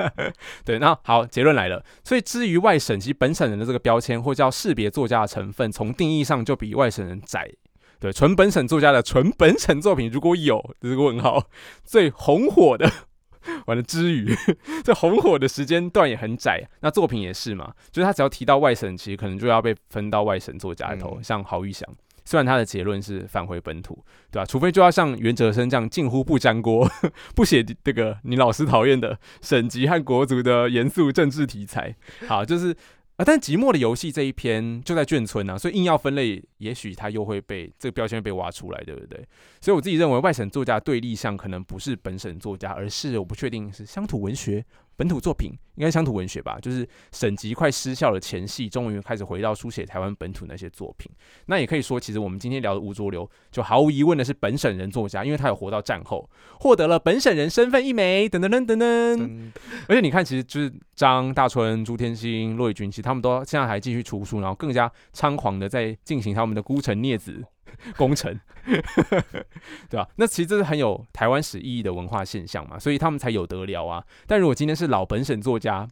[0.65, 1.85] 对，那好，结论来了。
[2.05, 7.51] 所以至于外省及本省人的这个标签，或叫识别作家的成分，从定义上就比外省人窄。
[7.99, 11.45] 对，纯本省作家的纯本省作品，如果有这个问号，
[11.85, 12.91] 最红火的，
[13.67, 14.35] 完了之余，
[14.85, 16.69] 这红火的时间段也很窄。
[16.81, 21.89] 那作品也是嘛，就是他只要提到外省，其实可能就要被分到外省作家里头，嗯像郝玉祥。
[22.23, 26.89] 虽然他的结论是返回本土，对吧、除非就要像袁哲生这样近乎不沾锅，
[27.35, 31.97] 不写这个你老师讨厌的省级和国足的严肃政治题材。
[32.29, 32.77] 好，就是
[33.21, 39.23] 啊，但寂寞的游戏这一篇就在眷村啊，所以硬要分类，也许它又会被这个标签被挖出来，对不对？
[39.61, 44.65] 所以我自己认为外省作家对立项可能不是本省作家，而是我不确定是乡土文学。
[45.01, 51.11] 本土作品应该乡土文学吧，就是省级快失效的前夕，终于开始回到书写台湾本土那些作品。
[51.47, 59.53] 那也可以说，其实我们今天聊的吴浊流，就毫无疑问的是本省人作家，因为他有活到战后，获得了本省人身份一枚，等等等等
[59.89, 67.43] 而且你看，其实就是张大春、朱天心、骆以军，其实他们都现在还继续出书，然后更加猖狂的在进行他们的孤城孽子
[67.97, 74.05] 工程，对吧、那其实这是很有台湾史意义的文化现象嘛，所以他们才有得聊啊。
[74.27, 75.89] 但如果今天是老本省作家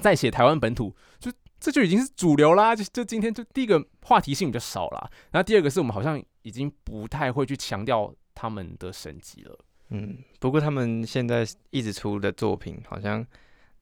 [0.00, 2.74] 在写台湾本土，就这就已经是主流啦。
[2.74, 9.58] 就就今天就第一个话题性比较少啦，然后第二个是我们好像已经不太会去强调他们的省级了。
[9.90, 13.26] 嗯，不过他们现在一直出的作品，好像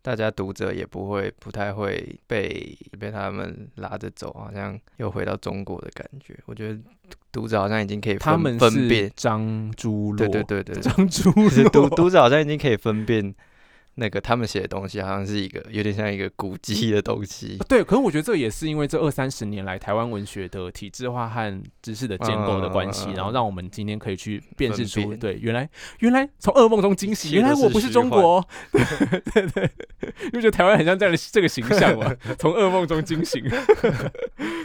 [0.00, 6.38] 大家读者也不会不太会被被他们拉着走，好像又回到中国的感觉。
[6.46, 6.80] 我觉得
[7.32, 13.34] 读者好像已经可以分他们分辨，张朱洛，对对对对，张朱 就是读，读者好像已经可以分辨
[13.98, 17.58] 那个他们写的东西，好像是一个有点像一个古迹的东西。
[17.68, 25.68] 对，可是我觉得这也是因为这二三十年来台湾文学的体制化和知识的建构的关系，嗯然后让我们今天可以去辨识出，对，原来
[26.00, 28.46] 原来从噩梦中惊喜，一切都是原来我不是中国，
[29.32, 29.70] 对对，
[30.28, 32.14] 因为觉得台湾很像这样的这个形象嘛？
[32.38, 33.42] 从噩梦中惊醒，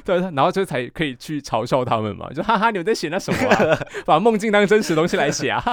[0.03, 3.79] 对，然后就才可以去嘲笑他们嘛，就哈哈，你们在写那什么啊？
[4.05, 5.63] 把梦境当真实的东西来写啊！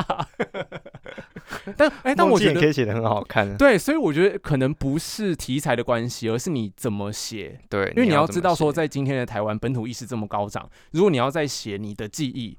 [1.76, 3.56] 但哎、但我觉得可以写的很好看啊。
[3.58, 7.58] 对，所以我觉得可能不是题材的关系，而是你怎么写。
[7.68, 12.56] 对，因为你要知道说，在今天的台湾本土意识这么高涨，如果你要再写你的记忆，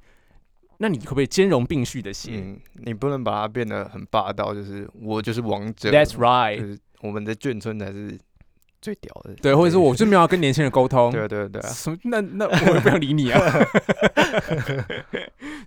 [0.78, 6.58] 那你可不可以兼容并蓄的写、嗯，你不能把它变得很霸道，就是我就是王者 t h a t s right。
[6.58, 8.20] 是我们的眷村才是
[8.82, 9.34] 最屌的。
[9.42, 11.12] 对，或者是我就没有要跟年轻人沟通。
[11.16, 11.98] 对啊对啊对啊，什么？
[12.04, 13.40] 那那我也不想理你啊。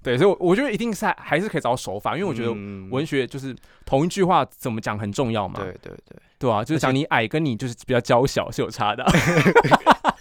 [0.02, 5.60] 对，所以我，我觉得一定是还还是可以找到手法，因为我觉得嗯文学就是同一句话怎么讲很重要嘛。
[5.60, 9.12] 对对对，对啊，就是讲你矮跟你就是比较娇小是有差的啊，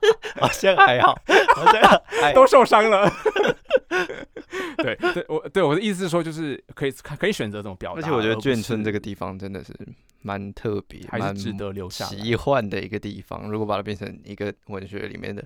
[0.40, 1.18] 好像还好，
[1.54, 3.10] 好像还都受伤了。
[4.78, 9.74] 对对，我对我的意思是说，就是可以可以选择这种表达，而且我觉得不眷村这个地方真的是
[10.22, 12.10] 蛮特别，蛮还是值得留下来。
[12.10, 13.50] 奇幻的一个地方。
[13.50, 15.44] 如果把它变成一个文学里面的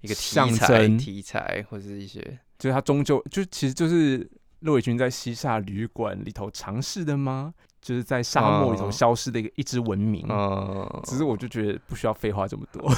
[0.00, 2.20] 一个题象材、题材或是一些
[2.58, 4.28] 就是它终究就其实就是
[4.60, 7.52] 骆伟军在西夏旅馆里头尝试的吗？
[7.82, 10.24] 就是在沙漠里头哦消失的一个一支文明。
[10.28, 12.90] 呃，只是我就觉得不需要废话这么多，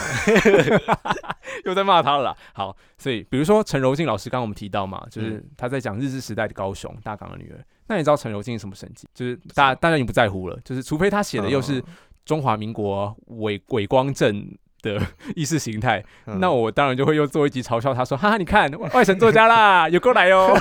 [1.65, 2.37] 又在骂他了啦。
[2.53, 7.59] 好，所以比如说陈柔静老师，刚刚我们提到嘛，就是嗯他在讲日治时代的高雄大港的女儿。
[7.87, 9.09] 那你知道陈柔静是什么神迹？
[9.15, 11.85] 就是大家大家已经不在乎了，就是除非他写的又是嗯
[12.25, 15.01] 中华民国伪伪光正的
[15.37, 20.55] 意识形态，嗯那我当然就会又做一集嘲笑他说：“哈哈，你看外省作家啦，有过来哦。”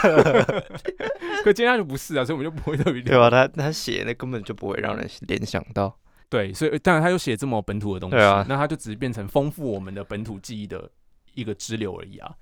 [1.44, 3.30] 可今天他就不是啊，所以我们就不会特别 对吧？
[3.30, 5.94] 他他写那根本就不会让人联想到。
[6.30, 10.90] 对，所以当然他又写这么本土的东西，对啊那他就只是变成丰富我们的本土记忆的
[11.36, 12.34] 一个支流而已啊，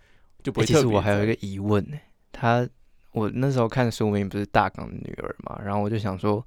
[0.43, 1.97] 就不欸其实我还有一个疑问呢，
[2.31, 2.65] 他
[3.11, 6.45] 我那时候看书名不是大港的女儿嘛，然后我就想说，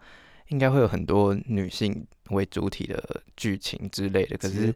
[0.49, 4.75] 应该会有很多女性为主体的剧情之类的，可是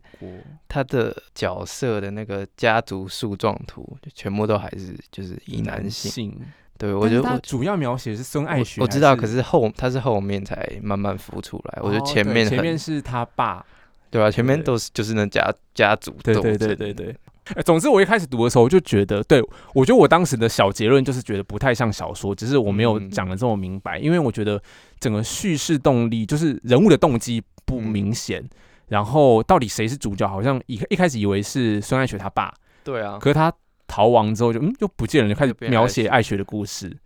[0.68, 6.38] 他的角色的那个家族树状图就全部都还是就是以男性。
[6.78, 13.64] 性，对，我觉得我主要描写是孙爱雪，我我知道，可是后他是后面才慢慢浮出来，我觉得前面前面是他爸，
[14.10, 17.16] 对啊，前面都是就是那家家族斗对对对争对对。
[17.54, 23.10] 呃总之，我一开始读的时候，我就觉得，对我觉得我当时的小结论就是觉得不太像小说，只是我没有嗯。
[23.10, 24.62] 讲的这么明白，因为我觉得
[25.00, 27.88] 整个叙事动力就是人物的动机不嗯。
[27.88, 28.46] 明显，
[28.88, 32.52] 然后到底谁是主角，好像一一开始以为是孙爱雪他爸，
[32.84, 33.50] 对啊，可是他
[33.88, 36.96] 逃亡之后就嗯又不见了，就开始描写爱雪的故事，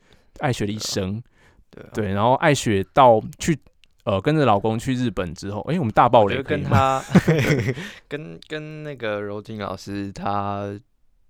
[0.41, 1.23] 爱雪的一生。
[1.71, 3.59] 对啊，对，然后爱雪到去
[4.05, 6.43] 呃跟着老公去日本之后，哎、我们大爆雷？
[6.45, 7.03] 跟他
[8.09, 10.79] 跟跟那个柔静老师他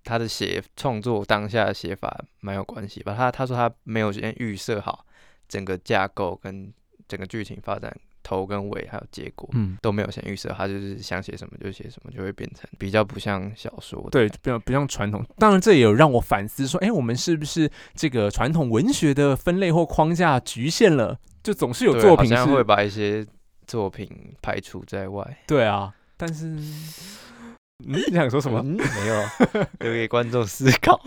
[0.03, 3.15] 他的写创作当下的写法蛮有关系吧。
[3.15, 5.05] 他他说他没有先预设好
[5.47, 6.73] 整个架构跟
[7.07, 9.49] 整个剧情发展头跟尾还有结果。
[9.53, 14.09] 嗯，都没有先预设，他就是想写什么就写什么，就会变成比较不像小说的。
[14.11, 15.23] 对，比较不像传统。
[15.37, 21.19] 当然，这也有让我反思说，哎、我们是不是这个传统文学的分类或框架局限了？
[21.43, 23.25] 就总是有作品会，把一些
[23.67, 24.09] 作品
[24.41, 25.25] 排除在外。
[25.45, 26.47] 对啊，但是。
[26.47, 27.55] 嗯，
[27.85, 28.59] 你想说什么？
[28.63, 29.23] 嗯没有，
[29.79, 30.97] 留给观众思考。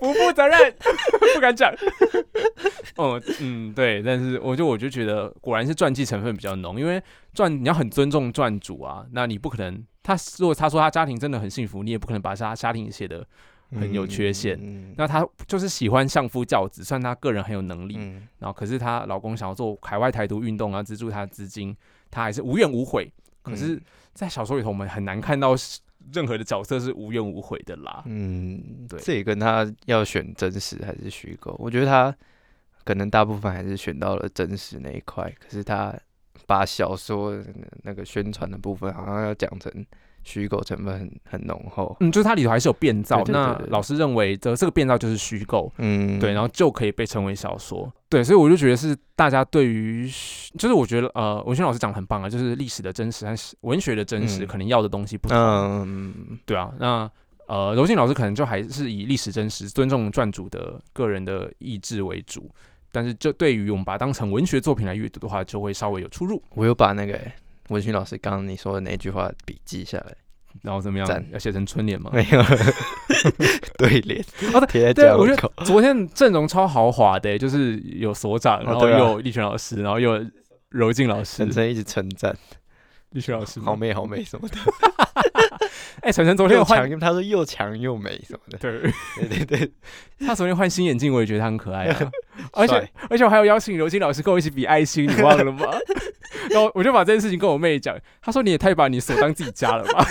[0.00, 0.74] 不负责任，
[1.34, 1.70] 不敢讲。
[2.98, 7.00] 哦，嗯，对，但是我就我就觉得果然是传记成分比较浓，因为
[7.32, 13.24] 传你要很尊重传主啊，那你不可能他如果他说他家庭真的很幸福，你也不可能把他家庭写的，
[13.70, 21.76] 很有缺陷嗯那他就是喜欢相夫教子，算他个人很有能力，嗯然后可是她老公想要做海外台独运动啊，资助他的资金，
[22.10, 23.10] 他还是无怨无悔。
[23.42, 23.80] 可是嗯，
[24.12, 25.78] 在小说里头，我们很难看到是
[26.12, 28.02] 任何的角色是无怨无悔的啦。
[28.06, 32.14] 嗯，对这也跟他要选真实还是虚构，我觉得他
[32.88, 35.94] 可能大部分还是选到了真实那一块，可是他
[36.46, 37.38] 把小说
[37.82, 39.70] 那个宣传的部分好像要讲成
[40.24, 41.94] 虚构成分很很浓厚。
[42.00, 47.92] 嗯，就是它里头还是有变造，那老师认为这这个变造就是虚构，嗯，对，然后就可以被称为小说。
[48.08, 50.10] 对，所以我就觉得是大家对于，
[50.56, 55.36] 就是我觉得呃，文轩老师讲的很棒啊，就是历史的真实和文学的真实嗯可能要的东西不同。
[55.36, 57.10] 嗯，对啊，那
[57.48, 62.50] 呃，柔性老师可能就还是以历史真实、尊重传主的个人的意志为主，
[62.90, 66.42] 但是这对于我们把它当成文学作品来阅读的话，就会稍微有出入。
[66.54, 67.34] 我有把那个欸
[67.68, 70.14] 文勋老师刚刚你说的那句话笔记下来，
[70.62, 71.24] 然后怎么样？
[71.30, 72.10] 要写成春联吗？
[72.14, 72.42] 没有
[73.76, 74.24] 对联
[74.54, 75.64] 哦对对我觉得。
[75.64, 80.26] 昨天阵容超豪华的、就是有所长，然后又有立权老师，然后又有
[80.70, 82.34] 柔静老师陈，晨一直称赞，
[83.10, 84.56] 立权老师好美好美什么的，
[86.02, 88.80] 哎，晨晨昨天有又换，强，他说又强又美什么的，对，
[89.16, 89.72] 对对对，
[90.26, 92.10] 他昨天换新眼镜，我也觉得他很可爱啊。
[92.52, 95.66] 而且而且我还有邀请刘金老师跟我一起比爱心，你忘了吗？
[96.50, 100.04] 然后我就把这件事情跟我妹讲，她说你也太把你所当自己家了吧。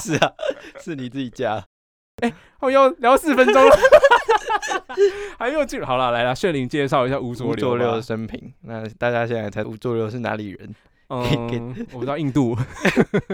[0.00, 0.32] 是啊，
[0.80, 1.64] 是你自己加，
[2.60, 3.78] 哦，要聊四分钟了，
[5.38, 5.80] 还没有进。
[5.84, 7.56] 好了，来了，炫灵介绍一下吴浊流吧。
[7.56, 8.52] 吴浊流的生平。
[8.62, 10.74] 那大家现在猜吴浊流是哪里人？
[11.08, 12.56] 嗯，我不知道印度。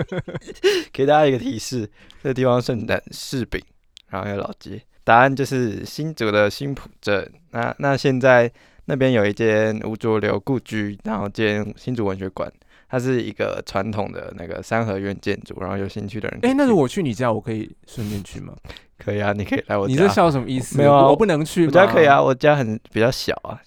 [0.92, 1.88] 给大家一个提示，
[2.22, 3.60] 这个地方盛产柿饼，
[4.08, 4.80] 然后有老街。
[5.02, 7.30] 答案就是新竹的新浦镇。
[7.50, 8.50] 那那现在
[8.86, 12.52] 那边有一间吴浊流故居，然后兼新竹文学馆。
[12.86, 18.54] 它是一个传统的那个三合院建筑，然后有兴趣的人，哎，那如果我去你家，我可以顺便去吗？
[18.98, 19.92] 可以啊，你可以来我家。
[19.92, 20.78] 你这笑什么意思？
[20.78, 21.66] 没有啊，我不能去。
[21.66, 23.60] 我家可以啊，我家很比较小啊，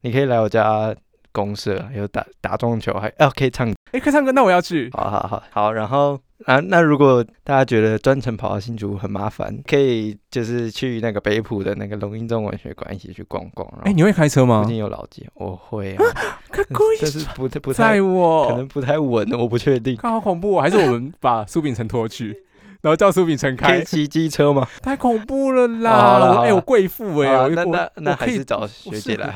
[0.00, 0.92] 你可以来我家
[1.34, 3.68] 公社，有打打撞球，还哦可以唱。
[3.92, 4.88] 哎，可以唱歌，那我要去。
[4.94, 6.18] 好好好好，然后。
[6.46, 13.66] 啊，那如果大家觉得专程跑到新竹很麻烦，可以就是去那个北浦的那个龙应中文学馆一起去逛逛。
[13.82, 14.62] 哎，你会开车吗？
[14.62, 16.04] 附近有老街，我会啊。
[16.50, 19.96] 可以，但是不太不太，我可能不太稳，我不确定。
[19.96, 22.36] 看好恐怖，还是我们把苏炳成拖去，
[22.82, 24.68] 然后叫苏炳成开骑机车吗？
[24.82, 26.42] 太恐怖了啦！
[26.42, 29.32] 哎，我贵妇哎，那那那还是找学姐来。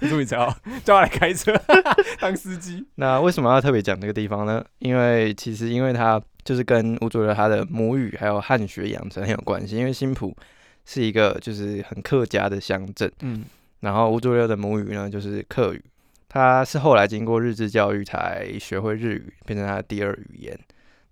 [0.00, 0.38] 苏炳成
[0.84, 1.52] 叫他来开车
[2.20, 2.84] 当司机。
[2.96, 4.64] 那为什么要特别讲这个地方呢？
[4.78, 9.76] 因为其实因为他就是跟吴卓流他的母语还有汉学养成很有关系。
[9.76, 10.36] 因为新浦
[10.84, 13.44] 是一个就是很客家的乡镇，嗯，
[13.80, 15.82] 然后吴卓流的母语呢就是客语，
[16.28, 20.58] 他是后来经过日治教育才学会日语，变成他的第二语言。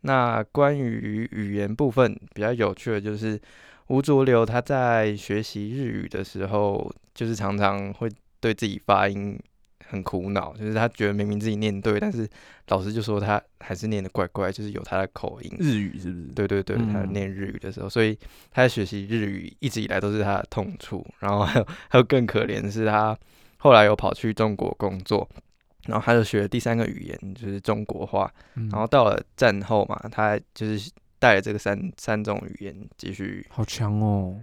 [0.02, 3.40] 那关于语言部分比较有趣的就是
[3.88, 8.10] 吴卓流他在学习日语的时候，就是常常会。
[8.40, 9.38] 对自己发音
[9.86, 12.28] 很苦恼，就是他觉得明明自己念对，但是
[12.68, 15.56] 老师就说他还是念的怪怪，就是有他的口音。
[15.58, 16.26] 日语是不是？
[16.34, 18.14] 对对对，他念日语的时候，所以
[18.50, 21.06] 他在学习日语一直以来都是他的痛处。
[21.18, 23.18] 然后还有还有更可怜的是，他
[23.56, 25.26] 后来又跑去中国工作，
[25.86, 28.30] 然后他就学了第三个语言，就是中国话。
[28.54, 33.46] 然后到了战后嘛，他就是带了这个三三种语言继续。
[33.48, 34.38] 好强哦！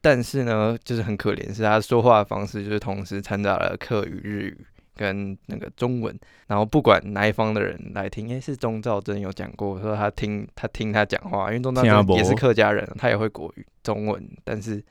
[0.00, 14.82] 但是呢，就是很可怜，是他说话的方式就是同时掺杂了客语、日语跟那个中文，然后不管哪一方的人来听，哎，是钟兆真有讲过，说他听他听他讲话，因为钟兆真也是客家人，他也会国语、中文，但是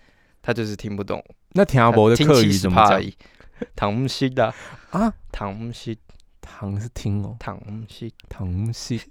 [0.41, 1.23] 他就是听不懂。
[1.53, 3.01] 那田阿伯的客语怎么讲？
[3.75, 4.53] 唐西的。
[4.91, 5.97] 啊，唐西，
[6.39, 9.01] 唐是听哦，唐西，唐西。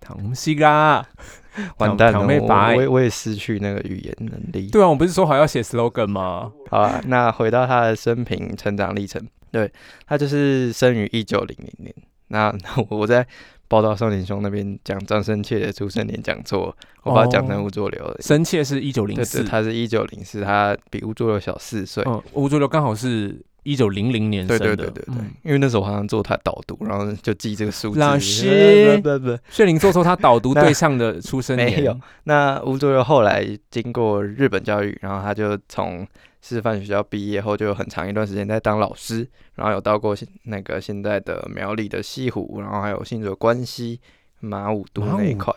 [0.00, 1.06] 唐西啊，
[1.78, 2.20] 完蛋了！
[2.20, 4.68] 我我我也失去那个语言能力。
[4.70, 6.52] 对啊，我不是说好要写 slogan 吗？
[6.70, 9.70] 好啊，那回到他的生平成长历程，对
[10.06, 11.94] 他就是生于一九零零年。
[12.28, 12.54] 那
[12.90, 13.26] 我在
[13.66, 18.16] 报道少年兄那边讲张生切的出生年讲错，我把它讲成吴作流。
[18.20, 22.04] 生切是一九零四，他是一九零四，他比吴作流小四岁。
[22.06, 23.44] 嗯，吴作流刚好是。
[23.68, 27.98] 一九零零年生的，对对对对对，因为那时候好像做他导读，然后就记这个数字。
[28.00, 31.70] 老师，不不，谢林做错他导读对象的出 生年。
[31.70, 32.00] 没有。
[32.24, 36.06] 那吴作友后来经过日本教育，然后他就从
[36.40, 44.00] 师范学校毕业后，就有很长一段时间在当老师，然后有到过那个现在的苗栗的西湖，然后还有新竹关西
[44.40, 45.54] 马武都那一块。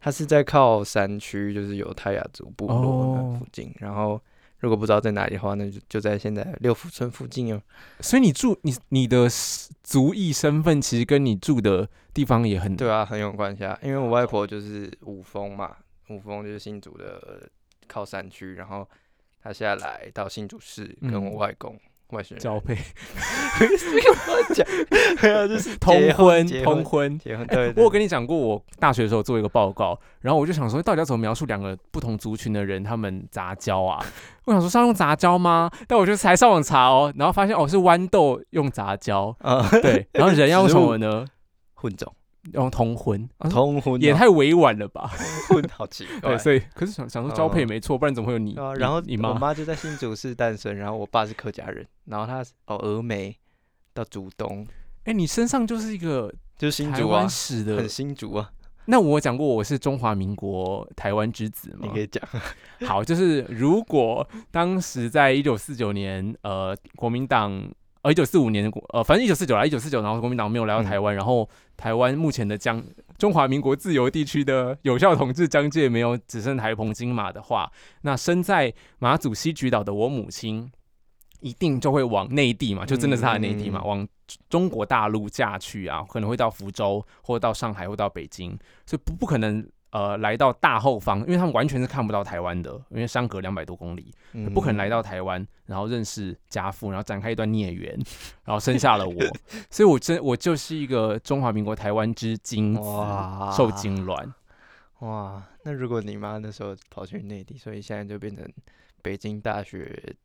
[0.00, 4.20] 他是在靠山区，就是有泰雅族部落那附近，然后。
[4.62, 7.60] 如果不知道在哪里的话，那就就在现在六福村附近哦。
[7.98, 9.28] 所以你住你你的
[9.82, 13.76] 族裔身份其实跟你住的地方也很对啊，很有关系啊。
[13.82, 15.76] 因为我外婆就是五峰嘛，
[16.10, 17.50] 五峰就是新竹的
[17.88, 18.88] 靠山区，然后
[19.42, 21.76] 她现在来到新竹市跟我外公。
[22.12, 22.76] 外甥交配，
[25.22, 27.46] 没有就是通婚，通婚，结婚。
[27.46, 33.98] 对，我有跟你讲过，我大学的时候做一个报告，然后我就想说，到底要怎么描述两个不同族群的人他们杂交啊？
[34.44, 35.70] 我想说是要用杂交吗？
[35.88, 41.24] 但我就才上网查哦，然后发现哦是豌豆用杂交，啊， 对，然后人要用什么呢？
[41.74, 42.14] 混种。
[42.54, 45.10] 用通婚，通婚也太委婉了吧？
[45.48, 46.30] 婚好奇怪。
[46.30, 48.56] 对，所以可是想想说交配没错，不然怎么会有你？
[48.76, 53.36] 然后你妈，我妈就在新竹市诞生，然后我爸是客家人，然后他哦峨眉
[53.94, 54.66] 到竹东，
[55.04, 58.50] 哎，你身上就是一个就是新竹啊，史的很新竹啊。
[58.86, 61.78] 那我讲过我是中华民国台湾之子吗？
[61.82, 62.22] 你可以讲。
[62.84, 67.72] 好，就是如果当时在一九四九年，呃，国民党。
[68.02, 72.82] 呃，一九四五年，呃，反正一九四九啦，一九四九，然后国民党没有来到台湾，然后台湾目前的江
[73.16, 80.68] 中华民国自由地区的有效统治疆界没有只剩台澎金马的话，那身在马祖西莒岛的我母亲，
[81.40, 84.06] 一定就会往内地嘛，就真的是她的内地嘛，往
[84.48, 89.64] 中国大陆嫁去啊，可能会到福州，或到上海，或到北京，所以不不可能。
[89.92, 94.10] 呃，来到大后方，因为他们完全是看不到台湾的，因为相隔两百多公里，
[94.54, 97.92] 不可能来到台湾，然后认识家父，然后展开一段孽缘，
[98.44, 99.20] 然后生下了我，
[99.70, 102.80] 所以我真我就是一个中华民国台湾之精子，
[103.54, 104.34] 受精卵，
[105.00, 108.50] 哇，那如果你妈那时候跑去内地，所以现在就变成
[109.02, 110.16] 北京大学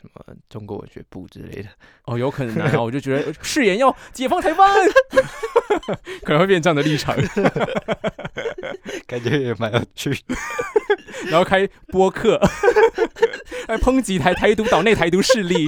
[0.00, 1.68] 什么中国文学部之类的，
[2.04, 4.88] 哦，有可能啊，然后我就觉得誓言要解放台湾，
[6.22, 7.16] 可能会变这样的立场，
[9.06, 10.10] 感觉也蛮有趣。
[11.30, 12.38] 然后开播客，
[13.68, 15.66] 来 抨击台台独岛内台独势力，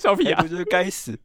[0.00, 0.48] 笑屁啊不！
[0.48, 1.16] 就是该死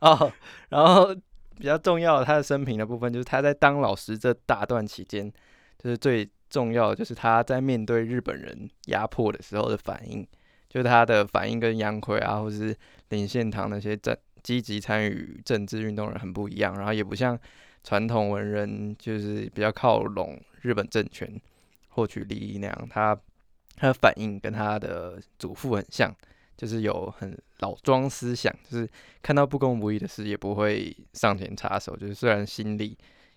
[0.00, 0.32] 哦。
[0.68, 1.12] 然后
[1.58, 5.28] 比较重要的他的生平的部分，就是他在当老师这大段期间，
[5.82, 10.24] 就是最重要的就是他在面对日本人压迫的时候的反应，
[10.70, 12.74] 就他的反应跟杨奎啊，或是
[13.10, 17.38] 林献堂那些政积极参与政治运动人很不一样，然后也不像
[17.84, 21.28] 传统文人就是比较靠拢日本政权
[21.90, 23.14] 获取利益那样，他
[23.76, 26.10] 他的反应跟他的祖父很像。
[26.56, 28.86] 就是有很老庄思想，就是
[29.22, 32.94] 看到不公不义的事也不会上前插手，就是虽然心里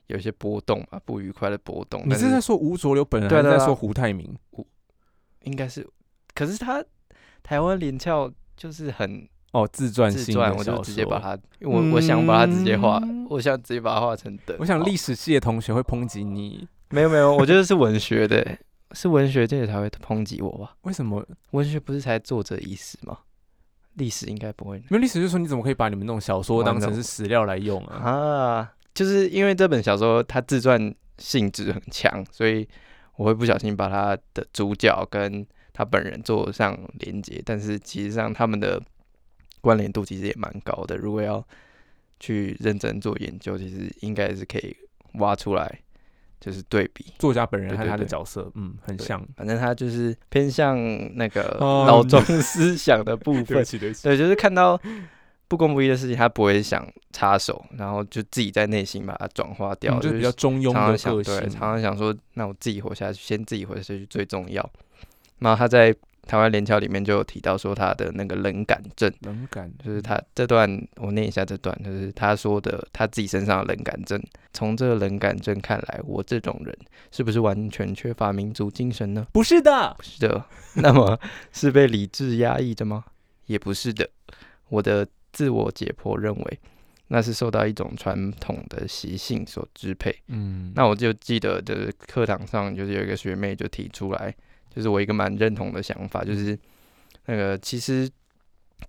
[0.08, 2.02] 有一些波动啊，不愉快的波动。
[2.02, 4.38] 你但是在说吴浊流本人，对在说胡太明？
[5.44, 5.88] 应该是，
[6.36, 6.84] 可是他
[7.44, 11.38] 台湾连翘就是很哦，自传自传，性的我就直接把说。
[11.38, 14.62] 它，我我想把它直接画，嗯我想直接把它画成等号。
[14.62, 18.58] 我想历史系的同学会抨击你，没有没有，我觉得是文学的，
[18.94, 20.76] 是文学界才会抨击我吧？
[20.82, 21.24] 为什么？
[21.52, 23.18] 文学不是才作者已死吗？
[23.96, 28.10] 历史应该不会因为历史就说你怎么可以把你们那种小说当成是史料来用啊？
[28.10, 32.68] 啊，就是因为这本小说它自传性质很强，所以
[33.18, 38.82] 我会不小心把它的主角跟他本人做上连接，但是其实上他们的
[39.60, 40.96] 关联度其实也蛮高的。
[40.96, 41.46] 如果要
[42.20, 44.76] 去认真做研究，其实应该是可以
[45.16, 45.80] 挖出来，
[46.40, 47.06] 就是对比。
[47.18, 49.26] 作家本人和他的角色，嗯，很像。
[49.36, 50.78] 反正他就是偏向
[51.16, 53.92] 那个哦老庄思想的部分， 起，对。
[53.92, 54.80] 对，就是看到
[55.48, 64.68] 不公不义的事情，他不会想插手，然后就自己在内心把它转化掉，嗯就是是比较中庸常的个常想对，常常想说，那我自己活下去，先自己活下去最重要。
[65.44, 65.94] 然后他在
[66.26, 74.22] 台湾联侨里面就有提到说他的那个冷感症，冷感就是他这段我念一下这段，就是他说的他自己身上的冷感症。
[74.54, 76.74] 从这个冷感症看来，我这种人
[77.12, 79.28] 是不是完全缺乏民族精神呢？
[79.34, 81.20] 不是的，不是的， 那么
[81.52, 83.04] 是被理智压抑着吗？
[83.48, 84.10] 也不是的，
[84.70, 86.60] 我的自我解剖认为，
[87.10, 90.16] 那是受到一种传统的习性所支配。
[90.28, 94.34] 嗯，那我就记得就是课堂上就是有一个学妹就提出来，
[94.76, 96.58] 就是我一个蛮认同的想法，就是
[97.26, 98.10] 那个其实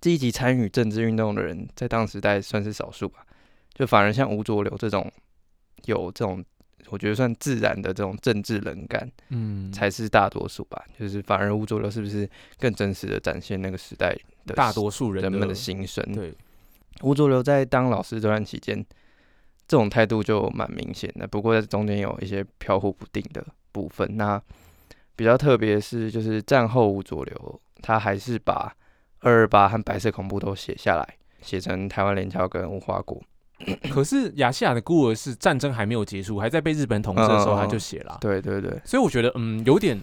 [0.01, 3.25] 积极参与政治运动的人在当时代算是少数吧，
[3.73, 5.11] 就反而像吴浊流这种
[5.85, 6.43] 有这种
[6.89, 10.85] 我觉得算自然的这种政治冷感，嗯，才是大多数吧。
[10.99, 12.29] 就是反而吴浊流是不是
[12.59, 14.15] 更真实的展现那个时代
[14.45, 16.03] 的大多数人人们的的心声？
[16.13, 16.33] 对，
[17.01, 18.85] 吴浊流在当老师这段期间，
[19.67, 21.27] 这种态度就蛮明显的。
[21.27, 24.15] 不过在中间有一些飘忽不定的部分。
[24.15, 24.39] 那
[25.15, 28.73] 比较特别是，就是战后无左流他还是把
[29.19, 33.21] 二二八和白色恐怖都写下来，写成台湾联侨跟无花果。
[33.89, 39.99] 可是亚细亚的孤儿是战争还没有结束，还在被日本统治的时候他就写了啊，对对对，所以我觉得嗯有点。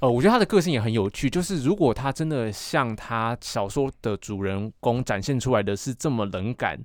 [0.00, 6.76] 呃，我觉得他的个性也很有趣，就是如果他真的像他小说的主人公展现出来的是这么冷感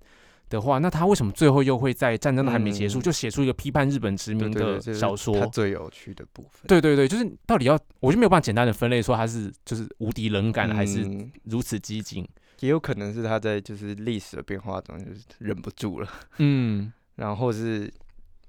[0.49, 5.39] 的话，那他为什么最后又会在战争都还没结束，嗯就写出一个批判日本殖民的小说？
[5.39, 6.67] 他最有趣的部分。
[6.67, 12.27] 对对对，就是到底要，我就没有办法简单的分类说他是就是无敌冷感，还是嗯如此激进。
[12.61, 17.93] 也有可能是他在就是历史的变化中就是忍不住了，嗯，然后是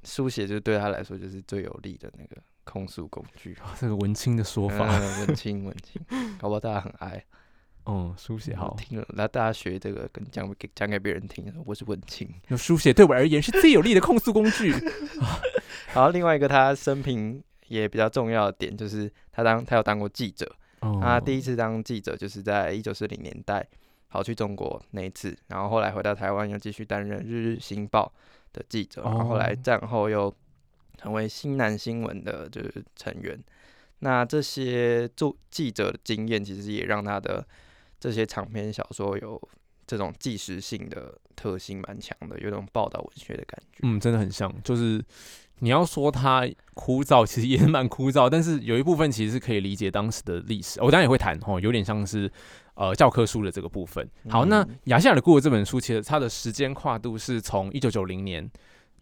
[0.03, 3.55] 书写就对他来说就是最有利的那个控诉工具。
[3.79, 6.01] 这个文青的说法，嗯，文青文青，
[6.39, 7.23] 搞不好大家很爱。
[7.91, 12.29] 嗯，书写好，听了，然后大家学这个跟讲给讲给别人听，我是文青。
[12.49, 14.71] 那书写对我而言是最有力的控诉工具。
[15.95, 20.47] 然后另外一个他生平也比较重要的点就是他当他有当过记者，
[20.81, 23.67] 哦他第一次当记者就是在一九四零年代
[24.11, 28.13] 跑去中国那一次，然后后来回到台湾又继续担任《日日新报》
[28.57, 30.31] 的记者，然后后来哦战后又
[30.99, 33.43] 成为新南新闻的就是成员。
[34.01, 37.45] 那这些做记者的经验，其实也让他的
[38.01, 39.41] 这些长篇小说有
[39.87, 43.81] 这种纪实性的特性蛮强的，有种报道文学的感觉。
[43.83, 45.03] 嗯，真的很像，就是
[45.61, 50.81] 你要说它枯燥，其实也蛮枯燥，但是有一部分其实是可以理解当时的历史。
[50.83, 52.31] 我当然也会谈哦，有点像是
[52.75, 54.09] 呃教科书的这个部分。
[54.29, 58.51] 好，那嗯亚细亚的故事这本书，其实它的时间跨度是从一九九零年。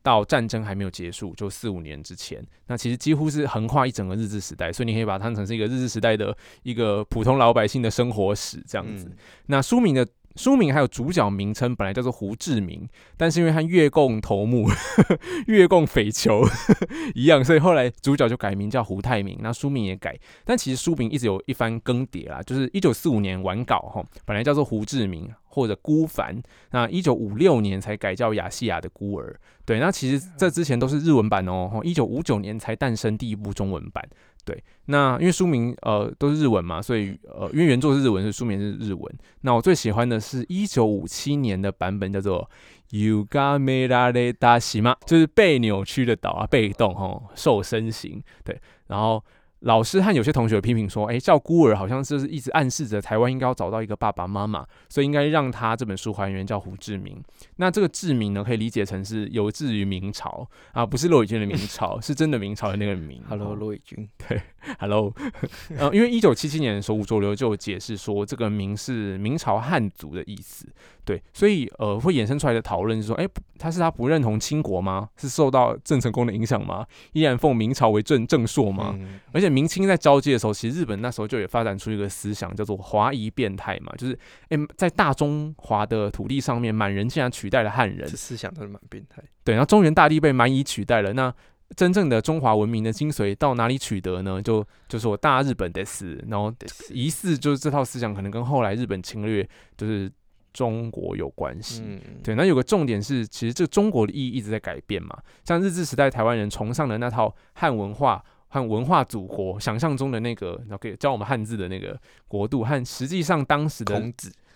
[0.06, 9.06] 到战争还没有结束，就四五年之前，那其实几乎是横跨一整个日治时代，所以你可以把它当成是一个日治时代的一个普通老百姓的生活史这样子。
[9.06, 10.06] 嗯那书名的
[10.36, 14.68] 书名还有主角名称本来叫做胡志明，但是因为他越共头目、
[15.48, 16.44] 越共匪囚
[17.14, 20.16] 一样，所以后来主角就改名叫胡泰明，那书名也改。
[20.44, 29.40] 但其实书名一直有一番更迭啦，就是一九四五年完稿哈，本来叫做胡志明或者孤帆，那一九五六年才改叫亚细亚的孤儿。
[29.64, 34.06] 对，那其实这之前都是日文版哦，一九五九年才诞生第一部中文版。
[34.46, 39.02] 对，那因为书名呃都是日文嘛，所以呃因为原作是日文，所以书名是日文。
[39.42, 42.48] 那我最喜欢的是一九五七年的版本，叫做
[42.92, 48.22] Yuga Mera de Dashima，就是被扭曲的岛啊，被动哈，瘦身型。
[48.42, 49.22] 对，然后。
[49.60, 57.22] 老师和有些同学批评说：“哎，叫孤儿好像就是一直暗示着台湾应该要找到一个爸爸妈妈，所以应该让他这本书还原叫胡志明。
[57.56, 63.22] 那这个志明呢，可以理解成是有志于明朝啊，不是骆以军的明朝，是真的明朝的那个明。
[63.28, 64.08] Hello，骆以军。
[64.28, 64.40] 对
[64.78, 65.12] ，Hello。
[65.78, 70.66] 呃，因为一九七七年的时候，吴浊流就解释说，这个明是明朝汉族的意思。
[71.04, 73.26] 对，所以呃，会衍生出来的讨论是说，哎，
[73.58, 75.08] 他是他不认同清国吗？
[75.16, 76.84] 是受到郑成功的影响吗？
[77.12, 78.98] 依然奉明朝为正正朔吗？
[79.32, 84.18] 而且明清在交接的时候，其实日本那时候就也发展出一个思想，叫做华夷变态嘛，就是
[84.48, 89.22] 哎，在大中华的土地上面，满人竟然取代了汉人，这思想都是蛮变态。
[89.44, 91.32] 对，然后中原大地被蛮夷取代了，那
[91.76, 94.40] 真正的中华文明的精髓到哪里取得呢？
[94.42, 96.52] 就就是我大日本的死，然后
[96.90, 100.10] 疑似就是这套思想可能跟后来日本侵略就是。
[100.56, 101.82] 中国有关系，
[102.24, 105.14] 对，那有个重点是，其实这中国的意义一直在改变嘛。
[105.44, 114.00] 像日治时代台湾人崇尚的那套汉文化和文化祖国，想象中的那个，然后可以教我们汉字的那个国度，和实际上当时的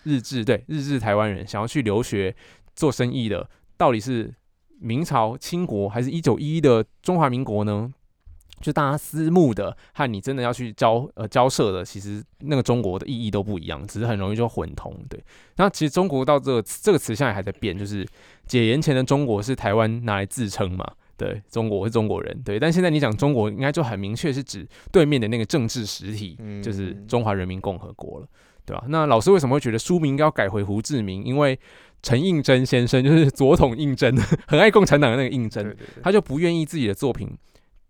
[0.03, 2.35] 日治对日治台湾人想要去留学
[2.75, 4.33] 做生意的，到底是
[4.79, 7.93] 明朝、清国，还是一九一一的中华民国呢？
[8.61, 14.95] 就大家私募的和你真的要去交呃交涉的，其实那个中国的意义都不一样，只是很容易就混同。
[15.09, 15.19] 对，
[15.55, 18.07] 那其实中国到这个这个词现在还在变，就是
[18.45, 20.85] 解严前的中国是台湾拿来自称嘛，
[21.21, 28.27] 对，中国是中国人，对，但现在你讲中国，应该就很明确是指对面的那个政治实体，就是中华人民共和国了，
[28.65, 28.83] 对吧？
[28.87, 31.23] 那老师为什么会觉得书名应该要改回胡志明？
[31.23, 31.59] 因为
[32.01, 34.15] 陈应真先生就是左统应真，
[34.47, 37.29] 很爱共产党的那个应真，他就不愿意自己的作品。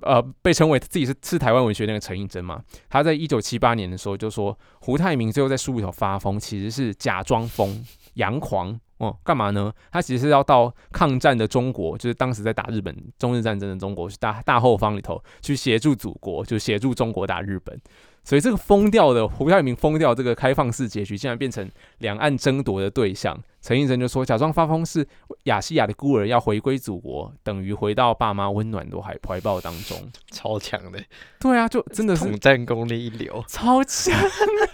[0.01, 2.59] 呃，被称为自己是是台湾文学那个陈映真嘛，
[2.89, 7.85] 他在一九七八年的时候就说胡泰明最后在书里头发疯，其实是假装疯、
[8.17, 9.73] 佯狂哦，干嘛呢？
[9.91, 17.75] 他其实是要到抗战的中国，就是当时在打日本中日战争的中国，是大大后方里头去协助祖国，就协助中国打日本。
[18.23, 23.35] 所以这个疯掉的胡泰明疯掉这个开放式结局，竟然变成两岸争夺的对象。
[23.59, 25.03] 陈医生就说，假装发疯是
[25.45, 29.97] 亚细亚的孤儿要回归祖国，等于回到爸妈温暖的怀怀抱当中，
[30.31, 31.03] 超强的。
[31.39, 34.15] 对啊，就真的是统战功力一流，超强。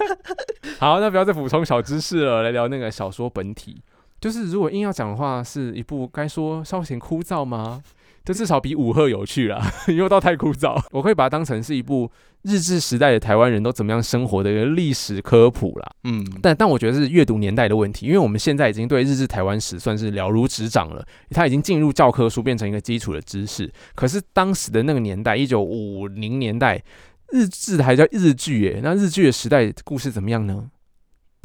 [0.77, 3.81] 好，那不要再补充小知识了，来聊那个小说本体。
[4.19, 7.81] 就是如果硬要讲的话，是一部该说稍显枯燥吗？
[8.25, 10.77] 这至少比五赫有趣啦， 因为到太枯燥。
[10.91, 12.11] 我可以把它当成是一部
[12.41, 15.89] 日治时代的台湾人都怎么样生活的一个历史科普啦。
[16.03, 23.71] 嗯，但但我觉得是阅读年代的问题，因为我们现在已经对日治台湾史算是了如指掌了，它已经进入教科书，变成一个基础的知识。
[23.95, 26.83] 可是当时的那个年代，一九五零年代，
[27.31, 30.69] 日治还叫日剧耶，那日剧的时代故事怎么样呢？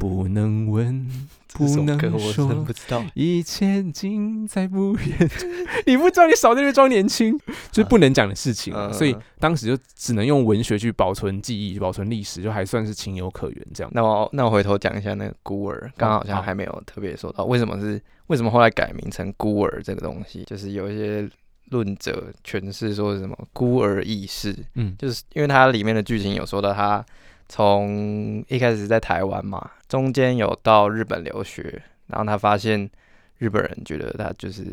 [0.03, 1.07] 不能问，
[1.53, 2.65] 不能说，
[3.13, 5.29] 一切尽在不言。
[5.87, 7.39] 你不知道，你少在那装年轻，
[7.71, 8.73] 就是不能讲的事情。
[8.91, 13.65] 所以当时就只能用文学去保存记忆，保存历史，就还算是情有可原。
[13.73, 13.89] 这样。
[13.95, 20.43] 那我那我回头讲一下那个孤儿，刚刚好像还没有特别说到，为什么是为什么后来改名成孤儿这个东西？
[20.43, 21.29] 就是有一些
[21.69, 27.05] 论者诠释说是什么孤儿意识，嗯，就是因为它里面的剧情有说到他。
[27.49, 32.89] 从一开始在台湾嘛，中间有到日本留学，然后他发现
[33.37, 34.65] 日本人觉得他就是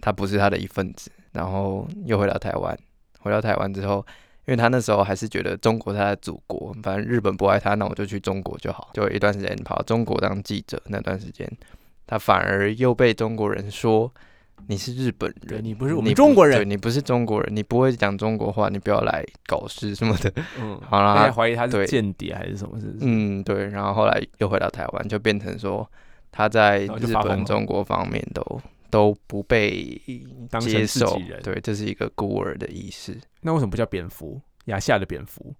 [0.00, 2.78] 他不是他的一份子，然后又回到台湾。
[3.20, 4.04] 回到台湾之后，
[4.46, 8.90] 因为他那时候还是觉得中国他的祖国，反正日本不爱他，那我就去中国就好。
[8.94, 11.50] 就有一段时间跑到中国当记者，那段时间
[12.06, 14.12] 他反而又被中国人说。
[14.68, 20.32] 你是日本人，你不是我们中国人，你不是中国人，你不会讲中国话，你不要来搞事什么的。
[20.60, 22.80] 嗯，好啦，怀疑他是间谍还是什么？
[22.80, 23.68] 是嗯，对。
[23.68, 25.88] 然后后来又回到台湾，就变成说
[26.32, 30.00] 他在日本、中国方面都都不被
[30.60, 31.16] 接受。
[31.42, 33.16] 对，这是一个孤儿的意识。
[33.42, 34.40] 那为什么不叫蝙蝠？
[34.64, 35.54] 亚夏的蝙蝠？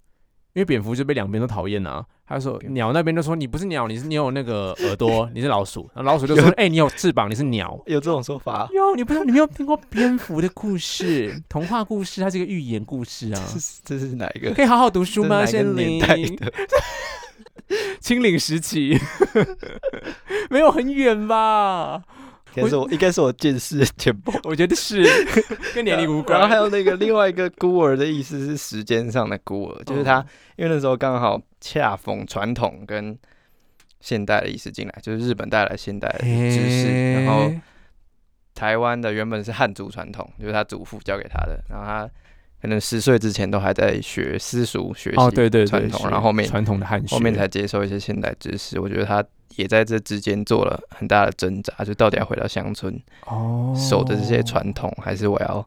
[0.57, 2.03] 因为蝙蝠就被两边都讨厌啊。
[2.27, 5.87] 他说鸟那边就说你不是鸟，你是你有那个耳朵， 你是老鼠。
[5.95, 7.79] 然后老鼠就说哎，你有翅膀，你是鸟。
[7.85, 8.67] 有这种说法？
[8.73, 13.43] 有，你不知道你没有听过蝙蝠的故事，童话故事，它是一个寓言故事啊。
[13.85, 14.55] 这是哪一个？
[14.55, 15.45] 可以好好读书吗？
[15.45, 16.03] 森林。
[18.01, 18.99] 清领时期，
[20.49, 22.03] 没有很远吧？
[22.57, 24.33] 应该是我应该是我见识 浅薄。
[24.45, 25.03] 我觉得是
[25.75, 26.39] 跟年龄无关。
[26.39, 30.25] 然后还有那个另外一个孤儿的意思是时间上的孤儿，就是他
[30.57, 33.17] 因为那时候刚好恰逢传统跟
[34.01, 37.51] 现代的意思进来，就是日本带来现代的知识，然后
[38.55, 42.11] 台湾的原本是汉族传统，就是他祖父教给他的，然后他
[42.61, 48.81] 可能十岁之前都还在学私塾学习哦，对对对，传统，然后后面传统的汉学，后面才接受一些现代知识。
[48.81, 49.25] 我觉得他
[49.57, 55.67] 也在这之间做了很大的挣扎，就到底要回到乡村哦，守着这些传统，还是我要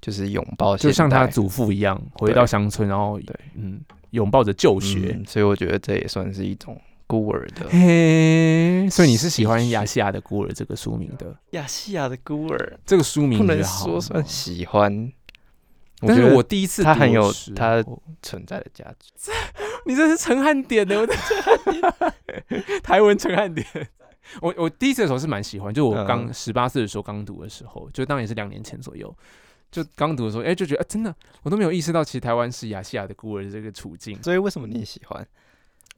[0.00, 5.14] 就是拥抱，就像他祖父一样回到乡村，然后对，嗯，拥抱着旧学。
[5.18, 11.36] 嗯所以我觉得这也算是一种孤儿的嘿，所以你是喜欢亚细亚的孤儿这个书名的？
[11.50, 15.12] 亚细亚的孤儿，这个书名不能说算喜欢。
[16.00, 17.84] 但是我第一次它很有读的时它
[18.22, 19.30] 存在的价值。
[19.86, 21.14] 你这是陈汉典的，我的
[22.82, 23.66] 台文陈汉典。
[24.40, 29.12] 我我第一次的时候是蛮喜欢，就我刚嗯十八岁的时候刚读的时候，就当然也是两年前左右，
[29.72, 34.22] 就刚读的时候，哎、就觉得、啊、真的我都没有意识到，其实台湾是亚细亚的孤儿的这个处境。
[34.22, 35.26] 所以为什么你喜欢？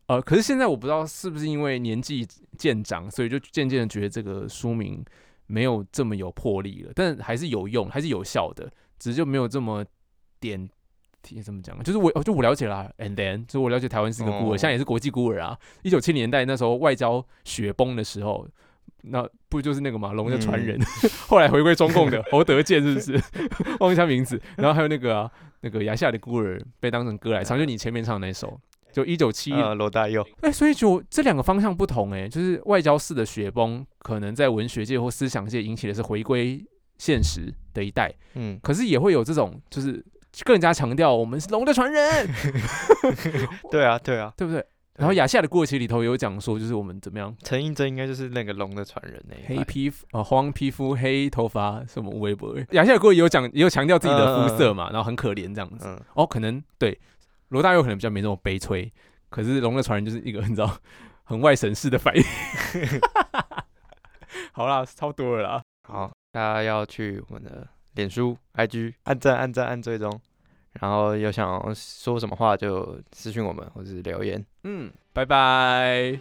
[0.07, 2.26] 呃，可是现在我不知道是不是因为年纪
[2.57, 5.05] 渐长，所以就渐渐的觉得这个书名
[5.46, 8.70] 没有这么有魄力了，但还是有用，还是有效的，
[9.03, 9.84] 只是就没有这么
[10.38, 10.68] 点。
[11.44, 11.80] 怎么讲？
[11.84, 15.57] 就是我，就我了解啦，and then，就我了解台湾是个孤儿，哦现在也是国际孤儿啊。
[15.82, 18.44] 一九七零年代那时候外交雪崩的时候，
[19.03, 20.80] 那不就是那个嘛，龙的传人，
[21.28, 23.22] 后来回归中共的侯德健是不是？
[23.78, 24.40] 忘一下名字。
[24.57, 25.30] 然后还有那个啊，
[25.61, 28.61] 那个亚夏的孤儿被当成歌来唱，就你前面唱的那首，
[28.92, 36.61] 就一九七呃，罗大佑，哎、所以就这两个方向不同、哎，就是外交式的雪崩，可能在文学界或思想界引起的是回归
[37.03, 40.05] 现实的一代，嗯，可是也会有这种，就是
[40.44, 42.28] 更加强调我们是龙的传人，
[43.72, 44.64] 对啊，对啊，对不对？
[44.94, 52.57] 然后亚夏的过期里头有讲说，就是我们怎么样，陈映真应该就是那个龙的传人那黑皮肤啊、黄皮肤、黑头发，什么微博。
[52.70, 55.88] 亚夏的过也有讲，也有强调自己的肤色嘛，然后很可怜这样子。
[55.88, 56.96] 嗯，哦，可能对
[57.48, 58.92] 罗大佑可能比较没那么悲催，
[59.28, 60.78] 可是龙的传人就是一个你知道
[61.24, 62.22] 很外省式的反应。
[64.53, 65.62] 好啦，差不多了啦。
[65.88, 70.20] 好，大家要去我们的脸书、IG 按赞、按赞、按追踪，
[70.80, 74.43] 然后有想说什么话就私信我们或是留言。
[74.64, 76.18] 嗯，拜拜。